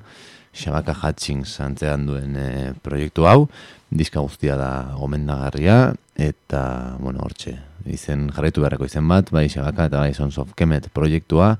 Shabaka 0.53 0.93
Hutchings 1.01 1.57
antzean 1.65 2.05
duen 2.05 2.37
e, 2.37 2.49
proiektu 2.85 3.25
hau, 3.25 3.47
diska 3.89 4.21
guztia 4.21 4.53
da 4.53 4.73
gomendagarria, 5.01 5.95
eta, 6.13 6.65
bueno, 7.01 7.25
hortxe, 7.25 7.57
izen 7.89 8.29
jarraitu 8.29 8.61
beharreko 8.61 8.85
izen 8.85 9.09
bat, 9.09 9.33
bai 9.33 9.47
Shabaka 9.49 9.89
eta 9.89 10.05
bai 10.05 10.13
Sons 10.13 10.37
of 10.37 10.53
Kemet 10.53 10.93
proiektua, 10.93 11.55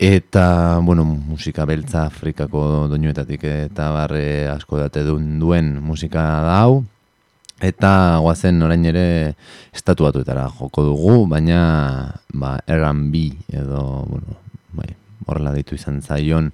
Eta, 0.00 0.80
bueno, 0.80 1.04
musika 1.04 1.66
beltza 1.68 2.06
Afrikako 2.08 2.86
doinuetatik 2.88 3.42
eta 3.44 3.90
barre 3.92 4.48
asko 4.48 4.78
date 4.80 5.02
duen, 5.04 5.34
duen 5.36 5.74
musika 5.84 6.22
da 6.40 6.54
hau. 6.62 6.78
Eta 7.60 8.16
guazen 8.24 8.62
orain 8.64 8.86
ere 8.88 9.34
estatuatuetara 9.76 10.46
joko 10.56 10.86
dugu, 10.86 11.26
baina 11.28 11.60
ba, 12.32 12.54
R&B 12.64 13.26
edo, 13.52 13.82
bueno, 14.08 14.38
bai, 14.72 14.88
horrela 15.26 15.52
ditu 15.52 15.76
izan 15.76 16.00
zaion 16.00 16.48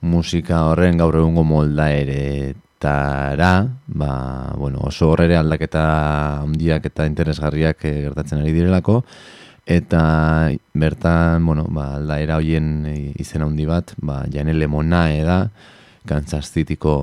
musika 0.00 0.64
horren 0.70 0.96
gaur 0.96 1.20
egungo 1.20 1.44
molda 1.44 1.90
ere 1.92 2.54
tara, 2.80 3.66
ba, 3.84 4.14
bueno, 4.56 4.86
oso 4.88 5.10
horrere 5.12 5.36
aldaketa 5.36 5.84
handiak 6.40 6.88
eta 6.88 7.04
interesgarriak 7.04 7.84
eh, 7.84 7.98
gertatzen 8.08 8.40
ari 8.40 8.56
direlako, 8.56 9.02
Eta 9.68 10.48
bertan, 10.72 11.44
bueno, 11.44 11.66
ba, 11.68 11.98
aldaera 11.98 12.38
hoien 12.40 12.86
izen 13.20 13.42
handi 13.44 13.66
bat, 13.68 13.92
ba, 14.00 14.22
Janele 14.32 14.64
Monae 14.64 15.18
da, 15.26 15.50
Kansas 16.08 16.48
Cityko 16.54 16.94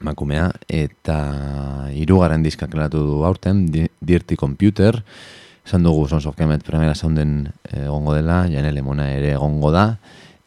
makumea, 0.00 0.46
eta 0.72 1.18
hirugarren 1.92 2.46
diskak 2.46 2.72
latu 2.72 3.02
du 3.04 3.18
aurten, 3.28 3.66
Dirty 4.00 4.38
Computer, 4.40 5.02
esan 5.66 5.84
dugu 5.84 6.06
Sons 6.08 6.24
of 6.30 6.38
Kemet 6.40 6.64
primera 6.64 6.96
sounden 6.96 7.50
egongo 7.68 8.16
dela, 8.16 8.46
Janele 8.48 8.80
Monae 8.80 9.18
ere 9.18 9.34
egongo 9.36 9.68
da, 9.74 9.98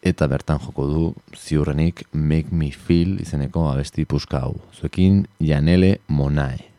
eta 0.02 0.26
bertan 0.26 0.58
joko 0.66 0.88
du 0.90 1.06
ziurrenik 1.38 2.08
Make 2.18 2.50
Me 2.50 2.72
Feel 2.74 3.20
izeneko 3.22 3.70
abesti 3.70 4.10
puska 4.10 4.42
hau. 4.42 4.56
Zuekin 4.74 5.28
Janele 5.38 6.00
Monae. 6.10 6.71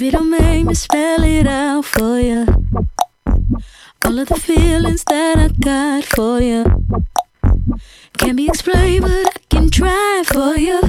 Baby, 0.00 0.12
don't 0.12 0.30
make 0.30 0.64
me 0.64 0.72
spell 0.72 1.22
it 1.24 1.46
out 1.46 1.84
for 1.84 2.18
you. 2.18 2.46
All 4.02 4.18
of 4.18 4.28
the 4.28 4.40
feelings 4.40 5.04
that 5.04 5.36
I 5.36 5.48
got 5.48 6.04
for 6.04 6.40
you 6.40 6.64
can't 8.16 8.34
be 8.34 8.46
explained, 8.46 9.02
but 9.02 9.26
I 9.26 9.40
can 9.50 9.68
try 9.68 10.22
for 10.24 10.56
you. 10.56 10.80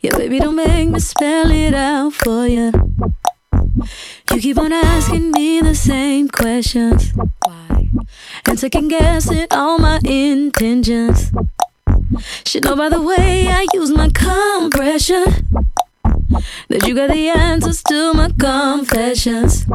Yeah, 0.00 0.16
baby, 0.16 0.38
don't 0.38 0.54
make 0.54 0.88
me 0.88 1.00
spell 1.00 1.50
it 1.50 1.74
out 1.74 2.12
for 2.12 2.46
you. 2.46 2.70
You 4.30 4.40
keep 4.40 4.56
on 4.56 4.72
asking 4.72 5.32
me 5.32 5.60
the 5.60 5.74
same 5.74 6.28
questions. 6.28 7.12
Why? 7.44 7.90
And 8.46 8.56
second 8.56 8.86
guessing 8.86 9.48
all 9.50 9.78
my 9.80 9.98
intentions. 10.04 11.32
Should 12.46 12.66
know 12.66 12.76
by 12.76 12.88
the 12.88 13.02
way 13.02 13.48
I 13.48 13.66
use 13.74 13.90
my 13.90 14.10
compression 14.10 15.24
that 16.68 16.86
you 16.86 16.94
got 16.94 17.10
the 17.10 17.28
answers 17.28 17.82
to 17.84 18.12
my 18.14 18.30
confessions. 18.38 19.66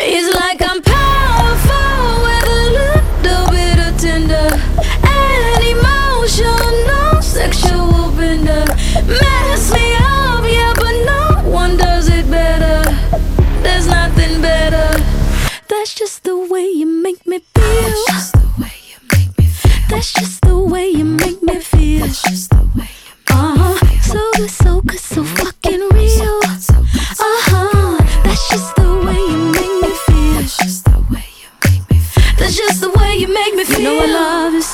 It's 0.00 0.30
like 0.34 0.60
I'm 0.62 0.80
powerful 0.82 2.08
with 2.24 2.46
a 2.48 2.64
little 2.80 3.44
bit 3.50 3.78
of 3.86 3.92
tender 4.00 4.48
and 5.04 5.64
emotional 5.64 7.22
sexual 7.22 8.10
bender. 8.16 8.64
Mess 9.06 9.72
me 9.72 9.94
up, 10.00 10.44
yeah, 10.44 10.72
but 10.76 10.96
no 11.12 11.50
one 11.50 11.76
does 11.76 12.08
it 12.08 12.30
better. 12.30 12.82
There's 13.62 13.86
nothing 13.86 14.40
better. 14.40 14.88
That's 15.68 15.94
just 15.94 16.24
the 16.24 16.36
way 16.36 16.66
you 16.66 16.86
make 16.86 17.26
me 17.26 17.38
feel. 17.38 17.64
That's 17.64 18.06
just 18.06 18.32
the 18.32 18.48
way 18.60 18.72
you 18.90 18.98
make 19.12 19.38
me 19.38 19.46
feel. 19.46 19.82
That's 19.88 20.12
just 20.12 20.40
the 20.42 20.58
way 20.58 20.88
you 20.88 21.04
make 21.04 21.42
me 21.42 21.60
feel. 21.60 22.00
That's 22.00 22.22
just 22.22 22.50
the 22.50 22.64
way 22.76 22.90
you 23.06 23.14
make 23.24 23.30
uh 23.30 23.54
-huh. 23.56 23.74
So 24.02 24.20
good, 24.36 24.50
so 24.50 24.80
good, 24.80 25.00
so 25.00 25.24
fucking 25.24 25.37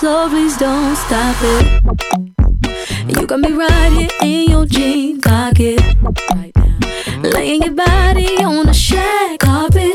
so 0.05 0.29
please 0.29 0.59
don't 0.59 0.95
stop 0.97 1.35
it. 1.41 1.83
You 3.09 3.27
got 3.27 3.41
me 3.41 3.53
right 3.53 3.91
here 3.91 4.11
in 4.21 4.51
your 4.51 4.67
jean 4.67 5.19
pocket. 5.19 5.81
Laying 7.23 7.63
your 7.63 7.73
body 7.73 8.37
on 8.45 8.69
a 8.69 8.75
shag 8.75 9.39
carpet. 9.39 9.93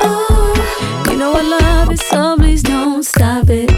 Oh, 0.00 1.04
you 1.10 1.18
know 1.18 1.34
I 1.34 1.42
love 1.42 1.90
it, 1.90 2.00
so 2.00 2.36
please 2.38 2.62
don't 2.62 3.02
stop 3.02 3.50
it. 3.50 3.68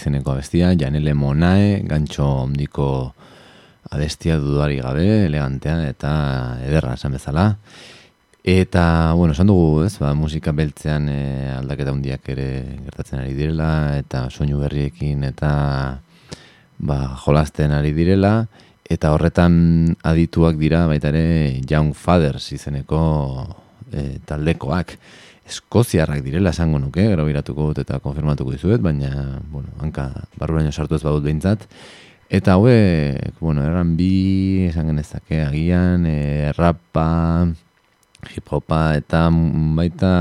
Izeneko 0.00 0.32
abestia, 0.32 0.72
Janele 0.80 1.12
Monae, 1.14 1.82
gantxo 1.84 2.24
ondiko 2.46 3.12
abestia 3.92 4.38
duduari 4.40 4.80
gabe, 4.80 5.26
elegantea 5.26 5.82
eta 5.90 6.12
ederra 6.64 6.94
esan 6.96 7.16
bezala. 7.18 7.50
Eta, 8.40 9.12
bueno, 9.12 9.34
esan 9.34 9.50
dugu, 9.50 9.82
ez, 9.84 9.98
ba, 10.00 10.14
musika 10.16 10.54
beltzean 10.56 11.10
e, 11.12 11.20
aldaketa 11.58 11.92
hundiak 11.92 12.28
ere 12.32 12.46
gertatzen 12.86 13.20
ari 13.20 13.34
direla, 13.36 13.98
eta 14.00 14.24
soinu 14.32 14.62
berriekin 14.62 15.26
eta 15.28 15.50
ba, 16.80 16.98
jolasten 17.20 17.74
ari 17.76 17.92
direla, 17.92 18.46
eta 18.90 19.12
horretan 19.12 19.92
adituak 20.08 20.56
dira 20.58 20.86
baita 20.88 21.12
ere 21.12 21.60
Young 21.68 21.92
Fathers 21.92 22.48
izeneko 22.56 23.02
e, 23.92 24.16
taldekoak. 24.24 24.96
Eskoziarrak 25.50 26.22
direla 26.22 26.52
esango 26.54 26.78
nuke, 26.78 27.02
gero 27.10 27.24
biratuko 27.26 27.70
dut 27.70 27.80
eta 27.82 27.98
konfirmatuko 28.04 28.52
dizuet, 28.54 28.82
baina, 28.84 29.40
bueno, 29.50 29.72
hanka 29.82 30.06
barruraino 30.38 30.70
sartu 30.70 30.94
ez 30.94 31.02
badut 31.02 31.24
behintzat. 31.26 31.66
Eta 32.30 32.54
hauek, 32.54 33.40
bueno, 33.42 33.64
erran 33.66 33.96
bi, 33.98 34.68
esan 34.68 34.92
genezake, 34.92 35.40
agian, 35.42 36.06
e, 36.06 36.52
rapa, 36.54 37.48
hip-hopa, 38.30 38.82
eta 39.00 39.24
baita 39.74 40.12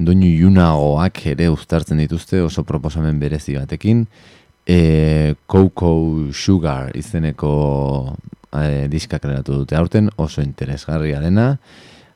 doinu 0.00 0.30
junagoak 0.40 1.20
ere 1.34 1.50
uztartzen 1.52 2.00
dituzte 2.00 2.40
oso 2.40 2.64
proposamen 2.64 3.20
berezi 3.20 3.58
batekin. 3.58 4.06
E, 4.64 5.34
Coco 5.44 5.92
Sugar 6.32 6.96
izeneko 6.96 7.52
e, 8.48 8.88
diskak 8.88 9.28
eratu 9.28 9.60
dute 9.60 9.76
aurten, 9.76 10.08
oso 10.16 10.40
interesgarria 10.40 11.20
dena. 11.20 11.58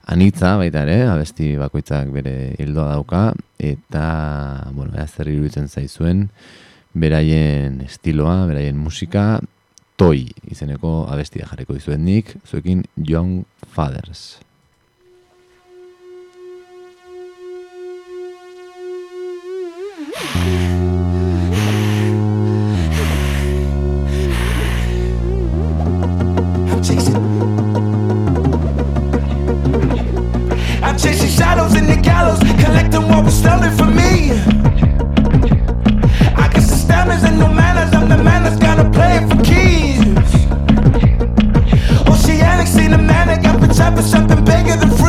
Anitza 0.07 0.53
baita 0.55 0.85
ere, 0.87 1.01
abesti 1.11 1.57
bakoitzak 1.59 2.13
bere 2.15 2.55
hildoa 2.63 2.93
dauka, 2.93 3.23
eta, 3.59 4.05
bueno, 4.71 4.95
ea 4.95 5.07
zer 5.09 5.33
iruditzen 5.33 5.67
zaizuen, 5.67 6.29
beraien 6.95 7.81
estiloa, 7.83 8.45
beraien 8.47 8.79
musika, 8.79 9.27
toi 9.99 10.29
izeneko 10.47 11.09
abestia 11.11 11.51
jarriko 11.51 11.75
dizuen 11.75 12.07
nik, 12.07 12.37
zuekin 12.47 12.87
Young 13.03 13.43
Fathers. 13.75 14.37
Me. 33.87 34.33
I 36.37 36.49
got 36.53 36.63
systems 36.63 37.25
and 37.25 37.39
no 37.39 37.49
manners, 37.49 37.93
I'm 37.95 38.09
the 38.09 38.23
man 38.23 38.43
that's 38.43 38.59
gonna 38.59 38.91
play 38.91 39.21
for. 39.29 39.37
Oceanic, 42.11 42.67
something 44.03 44.45
bigger 44.45 44.77
than 44.77 44.91
free. 44.91 45.06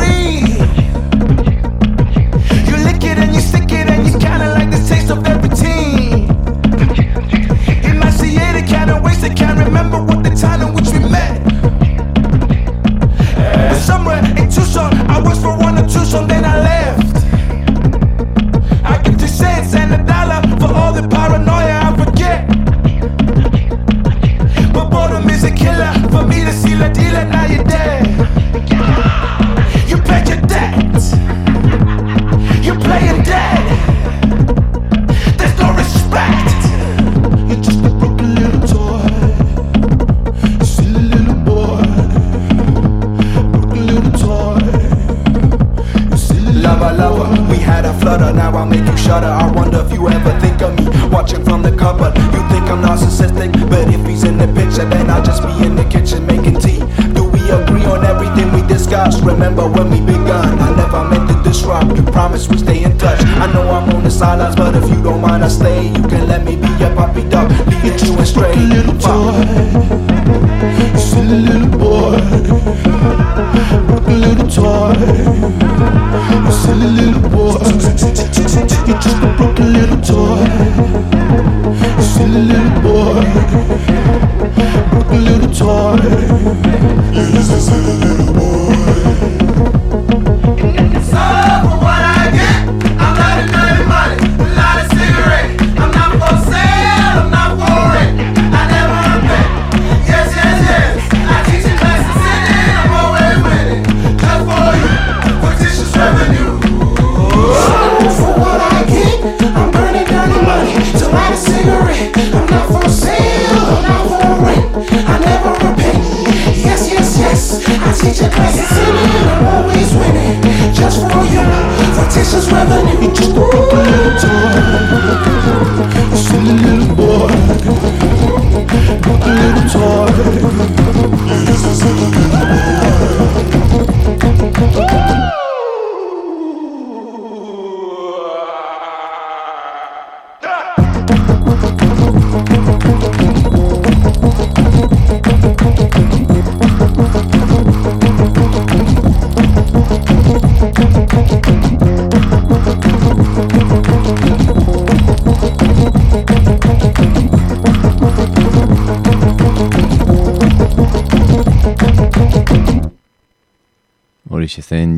Remember 59.28 59.68
when 59.68 59.90
we 59.90 60.00
begun? 60.00 60.58
I 60.58 60.74
never 60.74 61.04
meant 61.04 61.28
to 61.28 61.48
disrupt. 61.48 61.94
You 61.96 62.02
promised 62.02 62.50
we 62.50 62.56
stay 62.56 62.82
in 62.82 62.96
touch. 62.96 63.20
I 63.20 63.52
know 63.52 63.68
I'm 63.70 63.94
on 63.94 64.02
the 64.02 64.10
sidelines, 64.10 64.56
but 64.56 64.74
if 64.74 64.88
you 64.88 65.02
don't 65.02 65.20
mind, 65.20 65.44
I 65.44 65.48
stay. 65.48 65.86
You 65.86 66.02
can 66.08 66.26
let 66.26 66.44
me 66.44 66.56
be 66.56 66.68
your 66.80 66.94
puppy 66.96 67.28
dog, 67.28 67.50
leading 67.68 68.06
you 68.06 68.18
astray. 68.18 68.56
little 68.56 68.98
toy. 68.98 69.97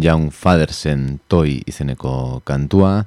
Young 0.01 0.31
Fathersen 0.33 1.21
Toy 1.29 1.61
izeneko 1.69 2.41
kantua, 2.49 3.05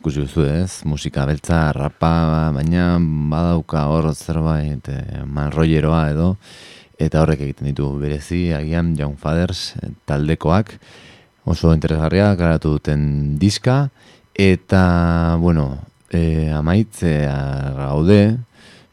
ikusi 0.00 0.24
duzu 0.24 0.46
ez, 0.50 0.82
musika 0.88 1.22
beltza, 1.28 1.70
rapa, 1.76 2.50
baina 2.56 2.96
badauka 3.30 3.84
hor 3.92 4.08
zerbait 4.14 4.88
eh, 4.90 5.22
manrolleroa 5.22 6.02
edo, 6.10 6.32
eta 6.98 7.22
horrek 7.22 7.44
egiten 7.46 7.70
ditu 7.70 7.86
berezi, 8.00 8.48
agian 8.56 8.96
Young 8.98 9.14
Fathers 9.20 9.76
eh, 9.78 9.92
taldekoak, 10.10 10.74
oso 11.46 11.70
interesgarria 11.74 12.32
garatu 12.34 12.74
duten 12.76 13.38
diska, 13.38 13.86
eta, 14.34 15.36
bueno, 15.38 15.68
e, 16.10 16.50
amaitzea 16.50 17.38
gaude, 17.78 18.22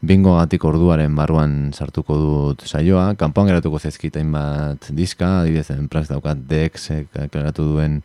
bingo 0.00 0.32
gatik 0.38 0.64
orduaren 0.64 1.12
barruan 1.16 1.72
sartuko 1.76 2.16
dut 2.16 2.64
saioa, 2.64 3.12
kanpoan 3.20 3.50
geratuko 3.50 3.78
zezkitain 3.78 4.30
bat 4.32 4.88
diska, 4.96 5.42
adibidez, 5.42 5.68
enpraz 5.74 6.06
daukat 6.08 6.40
Dex, 6.48 6.90
eh, 6.94 7.04
garatu 7.12 7.66
duen 7.74 8.00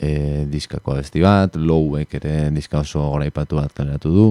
e, 0.00 0.44
diskako 0.50 0.96
abesti 0.96 1.22
bat, 1.22 1.54
lowek 1.54 2.18
ere 2.18 2.34
diska 2.54 2.82
oso 2.82 3.04
goraipatu 3.12 3.60
bat 3.60 3.72
kaleratu 3.76 4.12
du, 4.14 4.26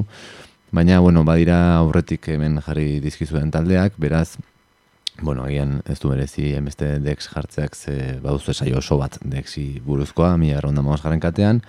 baina, 0.76 1.00
bueno, 1.00 1.24
badira 1.24 1.78
aurretik 1.78 2.28
hemen 2.36 2.60
jarri 2.66 3.00
dizkizuen 3.04 3.52
taldeak, 3.52 3.96
beraz, 3.98 4.36
bueno, 5.22 5.46
agian 5.48 5.80
ez 5.88 6.00
du 6.04 6.12
berezi 6.12 6.54
enbeste 6.60 6.98
dex 7.04 7.32
jartzeak 7.32 7.76
ze 7.76 7.96
baduzu 8.24 8.54
saio 8.54 8.80
oso 8.84 9.00
bat 9.00 9.18
dexi 9.24 9.82
buruzkoa, 9.86 10.36
mi 10.38 10.52
erronda 10.52 10.84
katean, 11.20 11.62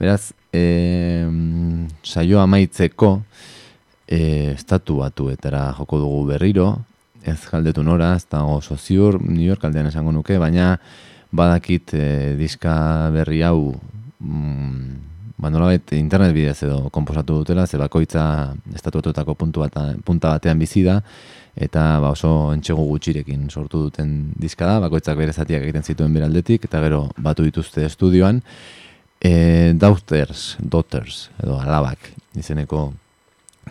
beraz, 0.00 0.32
e, 0.52 1.28
saio 2.02 2.40
amaitzeko, 2.40 3.20
e, 4.10 4.52
estatu 4.56 4.98
batuetara 5.00 5.70
joko 5.78 6.00
dugu 6.02 6.24
berriro, 6.32 6.70
ez 7.22 7.38
galdetu 7.46 7.84
nora, 7.86 8.14
ez 8.16 8.26
da 8.30 8.42
oso 8.44 8.76
ziur, 8.76 9.20
New 9.22 9.46
York 9.46 9.64
aldean 9.64 9.90
esango 9.90 10.12
nuke, 10.12 10.38
baina 10.42 10.74
badakit 11.30 11.94
e, 11.94 12.06
diska 12.40 12.74
berri 13.14 13.44
hau 13.46 13.76
mm, 14.18 14.96
ba, 15.38 15.50
nolabait 15.52 15.94
internet 15.96 16.34
bidez 16.34 16.58
edo 16.66 16.88
komposatu 16.90 17.40
dutela, 17.40 17.66
ze 17.66 17.78
bakoitza 17.78 18.54
estatu 18.74 19.00
puntu 19.36 19.60
bat, 19.60 19.76
punta 20.04 20.34
batean 20.34 20.58
bizi 20.58 20.82
da, 20.82 21.00
eta 21.54 22.00
ba, 22.00 22.10
oso 22.10 22.52
entxegu 22.52 22.82
gutxirekin 22.88 23.48
sortu 23.50 23.84
duten 23.86 24.32
diska 24.36 24.66
da, 24.66 24.80
bakoitzak 24.80 25.16
bere 25.16 25.32
zatiak 25.32 25.62
egiten 25.62 25.82
zituen 25.82 26.12
beraldetik, 26.12 26.64
eta 26.64 26.80
gero 26.80 27.10
batu 27.16 27.44
dituzte 27.44 27.84
estudioan, 27.84 28.42
e, 29.20 29.72
daughters, 29.76 30.56
daughters, 30.58 31.28
edo 31.42 31.60
alabak, 31.60 32.10
izeneko 32.34 32.90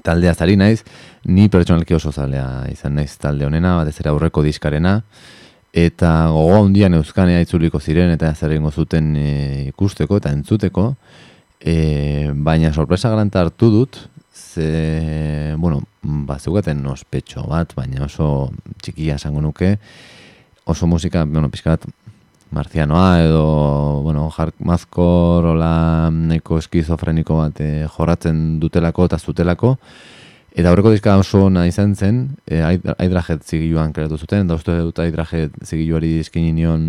taldea 0.04 0.34
zari 0.34 0.56
naiz, 0.60 0.84
ni 1.26 1.50
pertsonalki 1.50 1.96
oso 1.98 2.12
zalea 2.12 2.66
izan 2.72 2.96
naiz 2.96 3.12
talde 3.18 3.46
honena, 3.46 3.76
batez 3.82 4.00
ere 4.02 4.12
aurreko 4.12 4.44
diskarena, 4.46 5.00
eta 5.74 6.30
gogo 6.34 6.64
handian 6.64 6.96
euskanea 6.98 7.42
itzuliko 7.46 7.80
ziren 7.80 8.12
eta 8.14 8.32
zer 8.34 8.56
egingo 8.56 8.72
zuten 8.72 9.16
e, 9.16 9.32
ikusteko 9.70 10.18
eta 10.18 10.32
entzuteko, 10.34 10.94
e, 11.60 12.32
baina 12.34 12.74
sorpresa 12.74 13.12
garanta 13.12 13.44
hartu 13.44 13.70
dut, 13.74 14.00
ze, 14.34 15.54
bueno, 15.58 15.84
ba, 16.02 16.40
zeugaten 16.40 16.86
ospetxo 16.88 17.46
bat, 17.50 17.76
baina 17.76 18.06
oso 18.06 18.50
txikia 18.82 19.20
esango 19.20 19.44
nuke, 19.44 19.76
oso 20.70 20.88
musika, 20.88 21.26
bueno, 21.26 21.50
pizkat, 21.50 21.86
marzianoa 22.52 23.24
edo, 23.24 23.43
bueno, 24.04 24.30
jark 24.36 24.56
mazkor, 24.66 25.52
ola, 25.54 26.10
neko 26.12 26.58
eskizofreniko 26.60 27.38
bat 27.41 27.60
e, 27.62 27.72
jorratzen 27.97 28.60
dutelako 28.60 29.10
eta 29.10 29.20
zutelako, 29.20 29.78
Eta 30.60 30.72
horreko 30.74 30.91
diska 30.91 31.14
oso 31.22 31.43
ona 31.45 31.68
izan 31.70 31.93
zen, 31.95 32.18
e, 32.50 32.58
aidrajet 32.97 33.45
zigiluan 33.45 33.93
kreatu 33.93 34.18
zuten, 34.18 34.47
da 34.50 34.58
uste 34.58 34.74
dut 34.82 34.97
aidrajet 35.00 35.54
zigiluari 35.64 36.18
dizkin 36.18 36.50
nion 36.56 36.88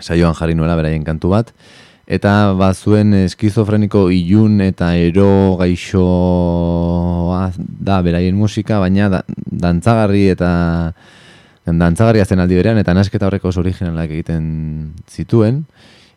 saioan 0.00 0.36
jarri 0.38 0.54
nuela 0.54 0.76
beraien 0.78 1.04
kantu 1.04 1.34
bat. 1.34 1.52
Eta 2.08 2.54
bazuen 2.56 3.12
eskizofreniko 3.26 4.06
ilun 4.14 4.62
eta 4.64 4.94
ero 4.96 5.58
gaixo 5.60 6.04
da 7.60 7.98
beraien 8.06 8.38
musika, 8.38 8.78
baina 8.80 9.10
da, 9.12 9.22
dantzagarri 9.66 10.28
eta 10.32 10.50
dantzagarria 11.76 12.24
zen 12.24 12.40
aldi 12.40 12.56
berean, 12.56 12.78
eta 12.80 12.94
nasketa 12.96 13.28
horreko 13.28 13.50
oso 13.52 13.60
originalak 13.60 14.14
egiten 14.16 14.94
zituen. 15.10 15.64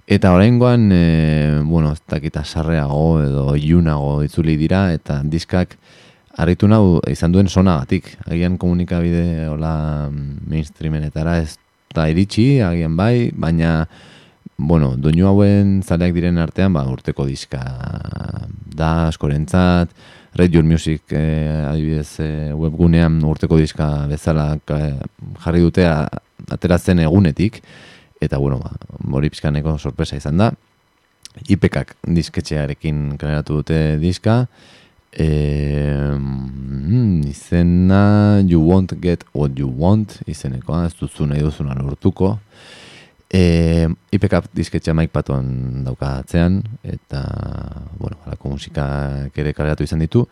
Eta 0.08 0.32
oraingoan, 0.36 0.90
e, 0.92 1.60
bueno, 1.64 1.92
ez 1.92 2.02
dakita 2.10 2.44
sarreago 2.44 3.22
edo 3.24 3.56
ilunago 3.56 4.22
itzuli 4.24 4.56
dira, 4.60 4.90
eta 4.96 5.22
diskak 5.24 5.76
harritu 6.40 6.68
nau 6.72 7.02
izan 7.12 7.32
duen 7.36 7.50
sonagatik. 7.52 8.14
Agian 8.28 8.58
komunikabide 8.62 9.48
hola 9.52 10.08
mainstreamenetara 10.12 11.38
ez 11.44 11.58
da 11.96 12.08
iritsi, 12.12 12.62
agian 12.64 12.96
bai, 12.96 13.32
baina 13.36 13.88
bueno, 14.62 14.94
doinu 14.98 15.28
hauen 15.28 15.80
zaleak 15.82 16.14
diren 16.16 16.38
artean, 16.38 16.74
ba, 16.74 16.86
urteko 16.88 17.26
diska 17.26 17.62
da, 18.72 19.08
askorentzat, 19.10 19.92
Radio 20.36 20.64
Music 20.64 21.12
eh, 21.12 21.68
adibidez 21.68 22.20
eh, 22.24 22.52
webgunean 22.56 23.20
urteko 23.28 23.58
diska 23.60 24.08
bezala 24.08 24.54
eh, 24.56 25.00
jarri 25.44 25.64
dute 25.64 25.88
ateratzen 26.52 27.04
egunetik, 27.04 27.60
eta 28.22 28.40
bueno, 28.40 28.62
ba, 28.64 28.72
hori 29.18 29.32
pizkaneko 29.34 29.78
sorpresa 29.78 30.16
izan 30.16 30.40
da. 30.40 30.52
IPKak 31.52 31.96
disketxearekin 32.08 33.18
kaleratu 33.20 33.62
dute 33.62 33.82
diska, 34.02 34.46
E, 35.12 35.28
mm, 36.16 37.28
izena 37.28 38.40
You 38.48 38.62
Won't 38.64 38.94
Get 39.02 39.26
What 39.34 39.60
You 39.60 39.68
Want 39.68 40.22
izeneko, 40.26 40.78
ez 40.86 40.94
duzu 40.96 41.28
nahi 41.28 41.44
duzuna 41.44 41.76
lortuko. 41.76 42.38
E, 43.32 43.88
IPK 44.12 44.42
disketxea 44.52 44.94
maik 44.98 45.14
patuan 45.16 45.86
dauka 45.86 46.18
atzean, 46.20 46.60
eta, 46.84 47.24
bueno, 47.96 48.18
alako 48.28 48.58
musika 48.58 48.86
ere 49.32 49.54
kaleratu 49.56 49.88
izan 49.88 50.04
ditu. 50.04 50.26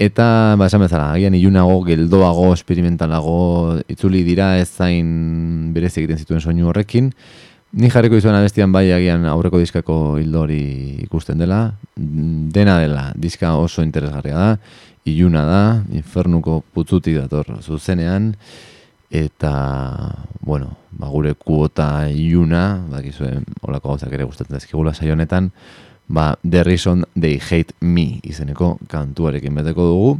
Eta, 0.00 0.56
ba, 0.56 0.66
esan 0.66 0.80
bezala, 0.80 1.10
agian 1.12 1.36
ilunago, 1.36 1.82
geldoago, 1.84 2.48
experimentalago, 2.56 3.78
itzuli 3.92 4.22
dira 4.24 4.54
ez 4.58 4.70
zain 4.70 5.72
berez 5.74 5.92
egiten 5.98 6.18
zituen 6.18 6.40
soinu 6.40 6.70
horrekin. 6.70 7.12
Ni 7.72 7.88
jarriko 7.92 8.16
izuen 8.16 8.36
abestian 8.36 8.72
bai 8.72 8.86
agian 8.92 9.22
aurreko 9.28 9.60
diskako 9.60 10.18
hildori 10.20 11.04
ikusten 11.04 11.40
dela. 11.40 11.60
Dena 11.96 12.78
dela, 12.80 13.10
diska 13.16 13.54
oso 13.60 13.84
interesgarria 13.84 14.36
da. 14.36 14.50
Iluna 15.08 15.44
da, 15.44 15.62
infernuko 15.92 16.62
putzuti 16.72 17.14
dator 17.16 17.48
zuzenean. 17.60 18.32
Eta, 19.12 19.52
bueno, 20.40 20.78
ba, 20.96 21.10
gure 21.12 21.34
kuota 21.36 22.08
iluna, 22.08 22.80
bakizue, 22.88 23.42
olako 23.60 23.92
gauzak 23.92 24.14
ere 24.16 24.24
gustatzen 24.24 24.56
dezkigula 24.56 24.94
saionetan, 24.96 25.50
ba, 26.08 26.38
The 26.40 26.62
Reason 26.64 27.04
They 27.12 27.36
Hate 27.36 27.76
Me 27.80 28.22
izeneko 28.24 28.78
kantuarekin 28.88 29.54
beteko 29.60 29.84
dugu. 29.90 30.14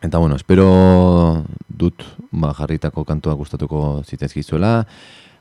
Eta, 0.00 0.16
bueno, 0.16 0.36
espero 0.40 1.44
dut 1.68 2.02
ba, 2.32 2.54
jarritako 2.56 3.04
kantuak 3.04 3.36
gustatuko 3.44 4.02
zitezkizuela 4.08 4.86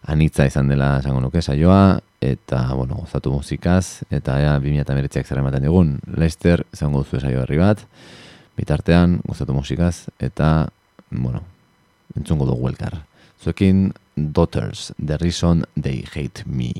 anitza 0.06 0.46
izan 0.46 0.70
dela 0.70 0.98
esango 1.00 1.24
nuke 1.24 1.42
saioa 1.42 2.00
eta 2.22 2.62
bueno, 2.74 3.00
gozatu 3.02 3.32
musikaz 3.34 4.04
eta 4.14 4.38
ea 4.42 4.54
2019ak 4.60 5.26
zer 5.26 5.42
ematen 5.42 5.66
digun. 5.66 5.98
Lester 6.18 6.66
izango 6.74 7.04
duzu 7.04 7.20
saio 7.20 7.42
berri 7.42 7.60
bat. 7.62 7.82
Bitartean 8.58 9.20
gozatu 9.26 9.54
musikaz 9.54 10.08
eta 10.20 10.68
bueno, 11.10 11.44
entzungo 12.16 12.46
dugu 12.46 12.70
elkar. 12.70 13.02
Zuekin 13.44 13.94
Daughters, 14.16 14.94
The 15.06 15.18
Reason 15.22 15.66
They 15.82 16.04
Hate 16.16 16.44
Me. 16.46 16.72